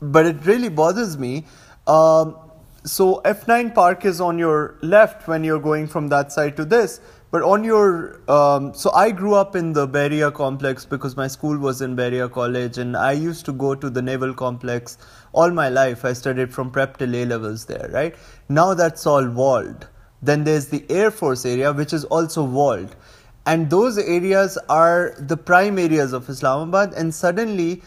but 0.00 0.26
it 0.26 0.44
really 0.44 0.68
bothers 0.68 1.16
me. 1.18 1.44
Um, 1.86 2.36
so 2.84 3.20
F9 3.24 3.74
Park 3.74 4.04
is 4.04 4.20
on 4.20 4.38
your 4.38 4.78
left 4.82 5.26
when 5.28 5.44
you're 5.44 5.60
going 5.60 5.86
from 5.86 6.08
that 6.08 6.32
side 6.32 6.56
to 6.56 6.64
this, 6.64 7.00
but 7.30 7.42
on 7.42 7.64
your, 7.64 8.20
um, 8.30 8.74
so 8.74 8.92
I 8.92 9.10
grew 9.10 9.34
up 9.34 9.56
in 9.56 9.72
the 9.72 9.86
Bahria 9.86 10.32
complex 10.32 10.84
because 10.84 11.16
my 11.16 11.26
school 11.26 11.58
was 11.58 11.80
in 11.80 11.96
Bahria 11.96 12.30
College 12.30 12.78
and 12.78 12.96
I 12.96 13.12
used 13.12 13.44
to 13.46 13.52
go 13.52 13.74
to 13.74 13.90
the 13.90 14.02
Naval 14.02 14.34
complex 14.34 14.98
all 15.32 15.50
my 15.50 15.68
life. 15.68 16.04
I 16.04 16.12
studied 16.12 16.54
from 16.54 16.70
prep 16.70 16.96
till 16.96 17.14
A 17.14 17.24
levels 17.24 17.66
there, 17.66 17.88
right? 17.92 18.14
Now 18.48 18.74
that's 18.74 19.06
all 19.06 19.28
walled. 19.28 19.88
Then 20.22 20.44
there's 20.44 20.68
the 20.68 20.84
Air 20.88 21.10
Force 21.10 21.44
area, 21.44 21.72
which 21.72 21.92
is 21.92 22.04
also 22.04 22.42
walled 22.42 22.94
and 23.46 23.70
those 23.70 23.96
areas 23.96 24.58
are 24.68 25.14
the 25.18 25.36
prime 25.36 25.78
areas 25.78 26.12
of 26.12 26.28
Islamabad. 26.28 26.92
And 26.94 27.14
suddenly 27.14 27.82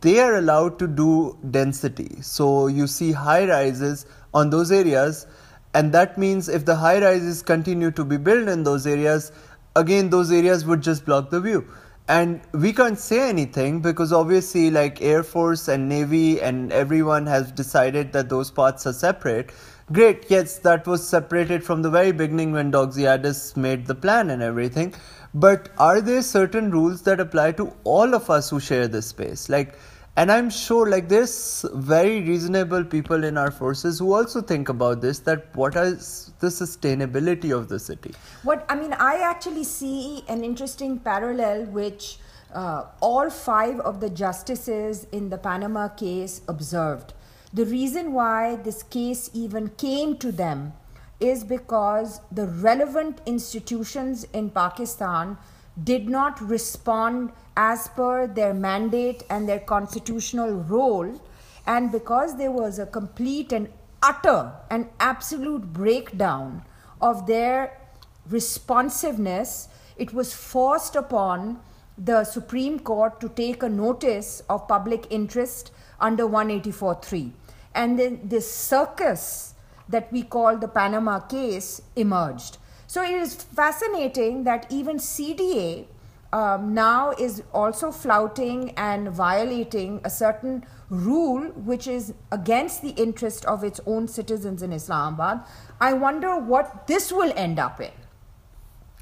they 0.00 0.20
are 0.20 0.36
allowed 0.36 0.78
to 0.78 0.88
do 0.88 1.38
density. 1.50 2.16
So 2.22 2.66
you 2.66 2.86
see 2.86 3.12
high 3.12 3.46
rises 3.46 4.06
on 4.32 4.48
those 4.48 4.72
areas. 4.72 5.26
And 5.74 5.92
that 5.92 6.16
means 6.16 6.48
if 6.48 6.64
the 6.64 6.76
high 6.76 7.00
rises 7.00 7.42
continue 7.42 7.90
to 7.90 8.04
be 8.04 8.16
built 8.16 8.48
in 8.48 8.62
those 8.64 8.86
areas 8.86 9.32
again 9.74 10.10
those 10.10 10.30
areas 10.30 10.64
would 10.66 10.82
just 10.82 11.04
block 11.04 11.30
the 11.30 11.40
view. 11.40 11.66
And 12.08 12.40
we 12.52 12.72
can't 12.72 12.98
say 12.98 13.28
anything 13.28 13.80
because 13.80 14.12
obviously 14.12 14.70
like 14.70 15.00
air 15.00 15.22
force 15.22 15.68
and 15.68 15.88
navy 15.88 16.40
and 16.40 16.72
everyone 16.72 17.26
has 17.26 17.52
decided 17.52 18.12
that 18.12 18.28
those 18.28 18.50
parts 18.50 18.86
are 18.86 18.92
separate 18.92 19.52
Great, 19.92 20.30
yes, 20.30 20.56
that 20.60 20.86
was 20.86 21.06
separated 21.06 21.62
from 21.62 21.82
the 21.82 21.90
very 21.90 22.12
beginning 22.12 22.52
when 22.52 22.72
Doxiadis 22.72 23.56
made 23.58 23.86
the 23.86 23.94
plan 23.94 24.30
and 24.30 24.40
everything. 24.40 24.94
But 25.34 25.68
are 25.76 26.00
there 26.00 26.22
certain 26.22 26.70
rules 26.70 27.02
that 27.02 27.20
apply 27.20 27.52
to 27.52 27.74
all 27.84 28.14
of 28.14 28.30
us 28.30 28.48
who 28.48 28.58
share 28.58 28.88
this 28.88 29.08
space? 29.08 29.50
Like, 29.50 29.74
and 30.16 30.32
I'm 30.32 30.48
sure 30.48 30.88
like 30.88 31.08
there's 31.08 31.66
very 31.74 32.22
reasonable 32.22 32.84
people 32.84 33.22
in 33.24 33.36
our 33.36 33.50
forces 33.50 33.98
who 33.98 34.14
also 34.14 34.40
think 34.40 34.70
about 34.70 35.02
this 35.02 35.18
that 35.20 35.54
what 35.56 35.76
is 35.76 36.32
the 36.40 36.48
sustainability 36.48 37.54
of 37.54 37.68
the 37.68 37.78
city? 37.78 38.14
What 38.44 38.64
I 38.70 38.76
mean, 38.76 38.94
I 38.94 39.16
actually 39.16 39.64
see 39.64 40.24
an 40.28 40.42
interesting 40.42 41.00
parallel 41.00 41.64
which 41.66 42.18
uh, 42.54 42.84
all 43.00 43.28
five 43.28 43.80
of 43.80 44.00
the 44.00 44.08
justices 44.08 45.06
in 45.12 45.28
the 45.28 45.38
Panama 45.38 45.88
case 45.88 46.40
observed. 46.48 47.12
The 47.54 47.66
reason 47.66 48.14
why 48.14 48.56
this 48.56 48.82
case 48.82 49.28
even 49.34 49.68
came 49.76 50.16
to 50.18 50.32
them 50.32 50.72
is 51.20 51.44
because 51.44 52.22
the 52.32 52.46
relevant 52.46 53.20
institutions 53.26 54.24
in 54.32 54.48
Pakistan 54.48 55.36
did 55.84 56.08
not 56.08 56.40
respond 56.40 57.30
as 57.54 57.88
per 57.88 58.26
their 58.26 58.54
mandate 58.54 59.24
and 59.28 59.46
their 59.46 59.58
constitutional 59.58 60.54
role, 60.62 61.20
and 61.66 61.92
because 61.92 62.38
there 62.38 62.50
was 62.50 62.78
a 62.78 62.86
complete 62.86 63.52
and 63.52 63.68
utter 64.02 64.52
and 64.70 64.88
absolute 64.98 65.74
breakdown 65.74 66.62
of 67.02 67.26
their 67.26 67.78
responsiveness, 68.30 69.68
it 69.98 70.14
was 70.14 70.32
forced 70.32 70.96
upon 70.96 71.60
the 71.98 72.24
Supreme 72.24 72.78
Court 72.78 73.20
to 73.20 73.28
take 73.28 73.62
a 73.62 73.68
notice 73.68 74.42
of 74.48 74.66
public 74.66 75.06
interest 75.10 75.70
under 76.00 76.24
184.3 76.26 77.32
and 77.74 77.98
then 77.98 78.20
this 78.24 78.52
circus 78.52 79.54
that 79.88 80.12
we 80.12 80.22
call 80.22 80.56
the 80.56 80.68
Panama 80.68 81.20
case 81.20 81.82
emerged. 81.96 82.58
So 82.86 83.02
it 83.02 83.12
is 83.12 83.34
fascinating 83.34 84.44
that 84.44 84.66
even 84.70 84.98
CDA 84.98 85.86
um, 86.32 86.74
now 86.74 87.10
is 87.12 87.42
also 87.52 87.90
flouting 87.90 88.70
and 88.76 89.08
violating 89.10 90.00
a 90.04 90.10
certain 90.10 90.64
rule 90.88 91.42
which 91.52 91.86
is 91.86 92.14
against 92.30 92.82
the 92.82 92.90
interest 92.90 93.44
of 93.46 93.64
its 93.64 93.80
own 93.86 94.08
citizens 94.08 94.62
in 94.62 94.72
Islamabad. 94.72 95.42
I 95.80 95.92
wonder 95.92 96.38
what 96.38 96.86
this 96.86 97.12
will 97.12 97.32
end 97.36 97.58
up 97.58 97.80
in. 97.80 97.90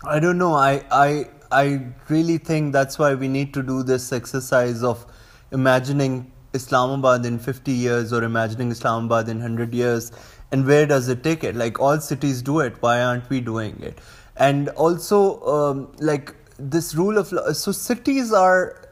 I 0.05 0.19
don't 0.19 0.39
know. 0.39 0.55
I 0.55 0.83
I 0.91 1.29
I 1.53 1.87
really 2.09 2.39
think 2.39 2.73
that's 2.73 2.99
why 2.99 3.15
we 3.15 3.29
need 3.29 3.53
to 3.55 3.63
do 3.63 3.83
this 3.83 4.13
exercise 4.13 4.83
of 4.83 5.05
imagining 5.51 6.33
Islamabad 6.53 7.25
in 7.27 7.39
50 7.39 7.71
years 7.73 8.13
or 8.13 8.23
imagining 8.25 8.71
Islamabad 8.71 9.29
in 9.29 9.39
100 9.39 9.75
years 9.75 10.13
and 10.51 10.67
where 10.67 10.87
does 10.87 11.09
it 11.09 11.23
take 11.23 11.45
it 11.45 11.55
like 11.55 11.79
all 11.79 12.01
cities 12.01 12.43
do 12.43 12.61
it 12.61 12.75
why 12.81 13.01
aren't 13.03 13.29
we 13.31 13.41
doing 13.41 13.81
it 13.81 13.99
and 14.37 14.69
also 14.71 15.41
um, 15.43 15.93
like 16.01 16.35
this 16.59 16.95
rule 16.95 17.19
of 17.19 17.31
law 17.33 17.53
so 17.53 17.73
cities 17.73 18.33
are 18.33 18.91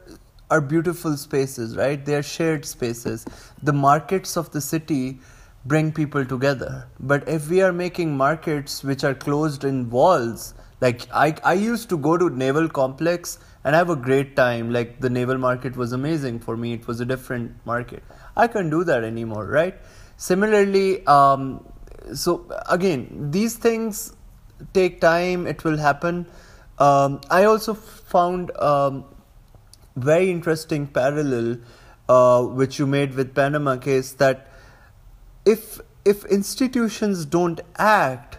are 0.49 0.61
beautiful 0.61 1.15
spaces, 1.15 1.77
right? 1.77 2.03
They 2.03 2.15
are 2.15 2.23
shared 2.23 2.65
spaces. 2.65 3.25
The 3.61 3.73
markets 3.73 4.35
of 4.35 4.51
the 4.51 4.61
city 4.61 5.19
bring 5.65 5.91
people 5.91 6.25
together. 6.25 6.87
But 6.99 7.27
if 7.27 7.49
we 7.49 7.61
are 7.61 7.71
making 7.71 8.15
markets 8.17 8.83
which 8.83 9.03
are 9.03 9.13
closed 9.13 9.63
in 9.63 9.89
walls, 9.89 10.53
like 10.81 11.07
I, 11.13 11.35
I 11.43 11.53
used 11.53 11.89
to 11.89 11.97
go 11.97 12.17
to 12.17 12.29
Naval 12.29 12.67
Complex 12.67 13.37
and 13.63 13.75
I 13.75 13.79
have 13.79 13.89
a 13.89 13.95
great 13.95 14.35
time. 14.35 14.71
Like 14.71 14.99
the 14.99 15.09
naval 15.09 15.37
market 15.37 15.75
was 15.75 15.91
amazing 15.91 16.39
for 16.39 16.55
me. 16.57 16.73
It 16.73 16.87
was 16.87 16.99
a 16.99 17.05
different 17.05 17.55
market. 17.65 18.03
I 18.35 18.47
can't 18.47 18.69
do 18.69 18.83
that 18.85 19.03
anymore, 19.03 19.45
right? 19.45 19.75
Similarly, 20.17 21.05
um, 21.05 21.65
so 22.13 22.45
again, 22.69 23.31
these 23.31 23.57
things 23.57 24.13
take 24.73 25.01
time. 25.01 25.47
It 25.47 25.63
will 25.63 25.77
happen. 25.77 26.27
Um, 26.77 27.21
I 27.29 27.43
also 27.43 27.73
found 27.73 28.55
um, 28.57 29.05
very 29.95 30.31
interesting 30.31 30.87
parallel 30.87 31.57
uh, 32.07 32.43
which 32.43 32.79
you 32.79 32.87
made 32.87 33.13
with 33.13 33.35
Panama 33.35 33.77
case 33.77 34.13
that 34.13 34.47
if 35.45 35.79
if 36.05 36.25
institutions 36.25 37.25
don't 37.25 37.61
act 37.77 38.38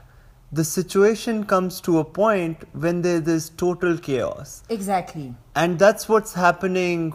the 0.52 0.64
situation 0.64 1.44
comes 1.44 1.80
to 1.82 1.98
a 1.98 2.04
point 2.04 2.64
when 2.72 3.02
there 3.02 3.22
is 3.28 3.50
total 3.50 3.96
chaos. 3.96 4.62
Exactly. 4.68 5.34
And 5.54 5.78
that's 5.78 6.08
what's 6.08 6.34
happening 6.34 7.14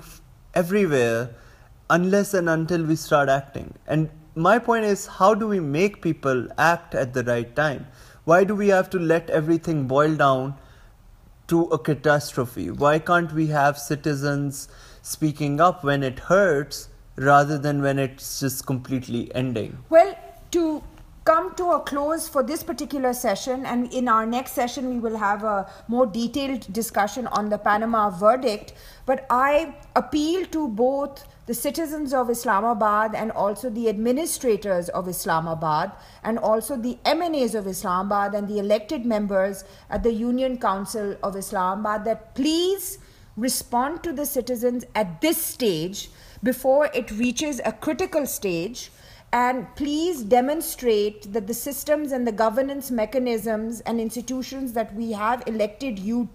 everywhere 0.54 1.36
unless 1.90 2.34
and 2.34 2.50
until 2.50 2.84
we 2.84 2.96
start 2.96 3.28
acting. 3.28 3.74
And 3.88 4.10
my 4.36 4.58
point 4.60 4.86
is 4.86 5.06
how 5.06 5.34
do 5.34 5.48
we 5.48 5.60
make 5.60 6.02
people 6.02 6.48
act 6.58 6.96
at 6.96 7.14
the 7.14 7.24
right 7.24 7.54
time? 7.56 7.88
Why 8.24 8.44
do 8.44 8.56
we 8.56 8.70
have 8.70 8.90
to 8.92 9.00
let 9.00 9.30
everything 9.30 9.88
boil 9.88 10.16
down 10.16 10.56
to 11.48 11.64
a 11.66 11.78
catastrophe? 11.78 12.72
Why 12.72 13.00
can't 13.00 13.32
we 13.34 13.48
have 13.48 13.78
citizens 13.78 14.68
speaking 15.02 15.62
up 15.62 15.84
when 15.84 16.04
it 16.04 16.20
hurts 16.20 16.90
rather 17.18 17.58
than 17.58 17.82
when 17.82 18.00
it's 18.00 18.40
just 18.40 18.66
completely 18.66 19.34
ending? 19.36 19.78
Well, 19.90 20.18
to 20.52 20.84
come 21.26 21.56
to 21.56 21.72
a 21.72 21.80
close 21.80 22.28
for 22.30 22.44
this 22.44 22.62
particular 22.62 23.12
session 23.12 23.66
and 23.66 23.92
in 23.92 24.08
our 24.08 24.28
next 24.28 24.52
session 24.52 24.90
we 24.90 25.00
will 25.00 25.18
have 25.18 25.44
a 25.44 25.68
more 25.88 26.06
detailed 26.06 26.72
discussion 26.72 27.26
on 27.28 27.50
the 27.50 27.58
Panama 27.58 28.12
verdict. 28.12 28.74
But 29.08 29.26
I 29.32 29.76
appeal 29.96 30.46
to 30.48 30.68
both 30.68 31.26
the 31.48 31.56
citizens 31.56 32.14
of 32.14 32.30
Islamabad 32.30 33.16
and 33.16 33.32
also 33.32 33.72
the 33.72 33.90
administrators 33.90 34.88
of 34.90 35.08
Islamabad 35.08 35.94
and 36.24 36.38
also 36.38 36.78
the 36.78 37.00
MNAs 37.06 37.56
of 37.56 37.66
Islamabad 37.66 38.36
and 38.36 38.48
the 38.48 38.60
elected 38.60 39.04
members 39.04 39.64
at 39.90 40.04
the 40.04 40.14
Union 40.14 40.60
Council 40.60 41.18
of 41.24 41.36
Islamabad 41.36 42.06
that 42.06 42.36
please 42.36 43.00
respond 43.36 44.04
to 44.04 44.14
the 44.14 44.28
citizens 44.28 44.86
at 44.94 45.22
this 45.22 45.42
stage 45.42 46.12
before 46.44 46.92
it 46.94 47.10
reaches 47.10 47.60
a 47.66 47.72
critical 47.72 48.28
stage 48.28 48.92
and 49.36 49.68
please 49.76 50.24
demonstrate 50.24 51.34
that 51.34 51.46
the 51.46 51.54
systems 51.54 52.14
and 52.14 52.26
the 52.26 52.32
governance 52.32 52.90
mechanisms 52.90 53.82
and 53.82 54.00
institutions 54.00 54.72
that 54.72 54.96
we 54.96 55.12
have 55.12 55.44
elected 55.46 56.00
you 56.00 56.30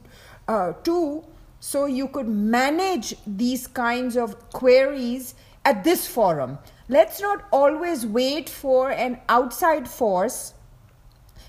uh, 0.49 0.75
to 0.85 1.25
so 1.61 1.87
you 1.87 2.07
could 2.09 2.29
manage 2.29 3.15
these 3.27 3.67
kinds 3.67 4.19
of 4.19 4.37
queries 4.51 5.35
at 5.65 5.83
this 5.83 6.07
forum. 6.07 6.59
Let's 6.91 7.23
not 7.23 7.47
always 7.51 8.05
wait 8.05 8.51
for 8.51 8.91
an 8.91 9.19
outside 9.31 9.89
force 9.89 10.53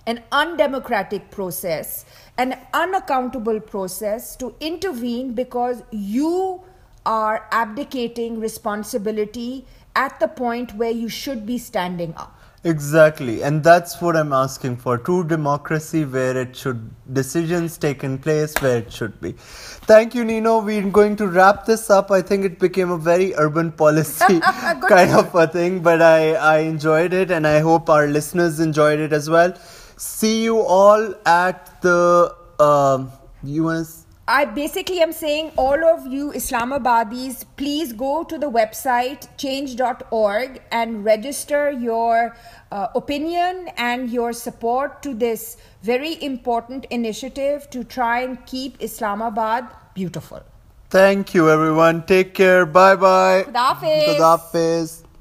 an 0.07 0.23
undemocratic 0.31 1.29
process 1.29 2.05
an 2.35 2.57
unaccountable 2.73 3.59
process 3.59 4.35
to 4.35 4.55
intervene 4.59 5.33
because 5.33 5.83
you 5.91 6.61
are 7.05 7.47
abdicating 7.51 8.39
responsibility 8.39 9.65
at 9.95 10.19
the 10.19 10.27
point 10.27 10.75
where 10.75 10.91
you 10.91 11.09
should 11.09 11.45
be 11.45 11.57
standing 11.57 12.13
up. 12.15 12.37
Exactly, 12.63 13.41
and 13.41 13.63
that's 13.63 13.99
what 14.01 14.15
I'm 14.15 14.31
asking 14.31 14.77
for 14.77 14.95
true 14.95 15.23
democracy 15.23 16.05
where 16.05 16.37
it 16.37 16.55
should, 16.55 16.91
decisions 17.11 17.75
taken 17.75 18.19
place 18.19 18.53
where 18.61 18.77
it 18.77 18.93
should 18.93 19.19
be. 19.19 19.31
Thank 19.31 20.13
you, 20.13 20.23
Nino. 20.23 20.59
We're 20.61 20.87
going 20.87 21.15
to 21.15 21.27
wrap 21.27 21.65
this 21.65 21.89
up. 21.89 22.11
I 22.11 22.21
think 22.21 22.45
it 22.45 22.59
became 22.59 22.91
a 22.91 22.99
very 22.99 23.33
urban 23.33 23.71
policy 23.83 24.39
kind 24.87 25.09
of 25.09 25.33
a 25.33 25.47
thing, 25.47 25.81
but 25.81 26.03
I, 26.03 26.33
I 26.33 26.57
enjoyed 26.59 27.13
it 27.13 27.31
and 27.31 27.47
I 27.47 27.61
hope 27.61 27.89
our 27.89 28.05
listeners 28.05 28.59
enjoyed 28.59 28.99
it 28.99 29.11
as 29.11 29.27
well. 29.27 29.55
See 29.97 30.43
you 30.43 30.61
all 30.61 31.15
at 31.25 31.81
the. 31.81 32.35
Uh, 32.59 33.07
you 33.43 33.63
want 33.63 33.87
to 33.87 34.00
I 34.27 34.45
basically 34.45 35.01
am 35.01 35.11
saying 35.11 35.51
all 35.57 35.83
of 35.83 36.05
you 36.05 36.31
Islamabadis, 36.31 37.43
please 37.57 37.91
go 37.91 38.23
to 38.23 38.37
the 38.37 38.49
website 38.49 39.27
change.org 39.37 40.61
and 40.71 41.03
register 41.03 41.71
your 41.71 42.35
uh, 42.71 42.87
opinion 42.95 43.69
and 43.77 44.11
your 44.11 44.31
support 44.31 45.01
to 45.03 45.15
this 45.15 45.57
very 45.81 46.21
important 46.23 46.85
initiative 46.91 47.69
to 47.71 47.83
try 47.83 48.21
and 48.21 48.45
keep 48.45 48.77
Islamabad 48.79 49.67
beautiful. 49.95 50.41
Thank 50.89 51.33
you, 51.33 51.49
everyone. 51.49 52.03
Take 52.03 52.33
care. 52.33 52.65
Bye 52.65 52.95
bye. 52.95 53.45
Khudafiz. 53.47 54.05
Khudafiz. 54.07 55.00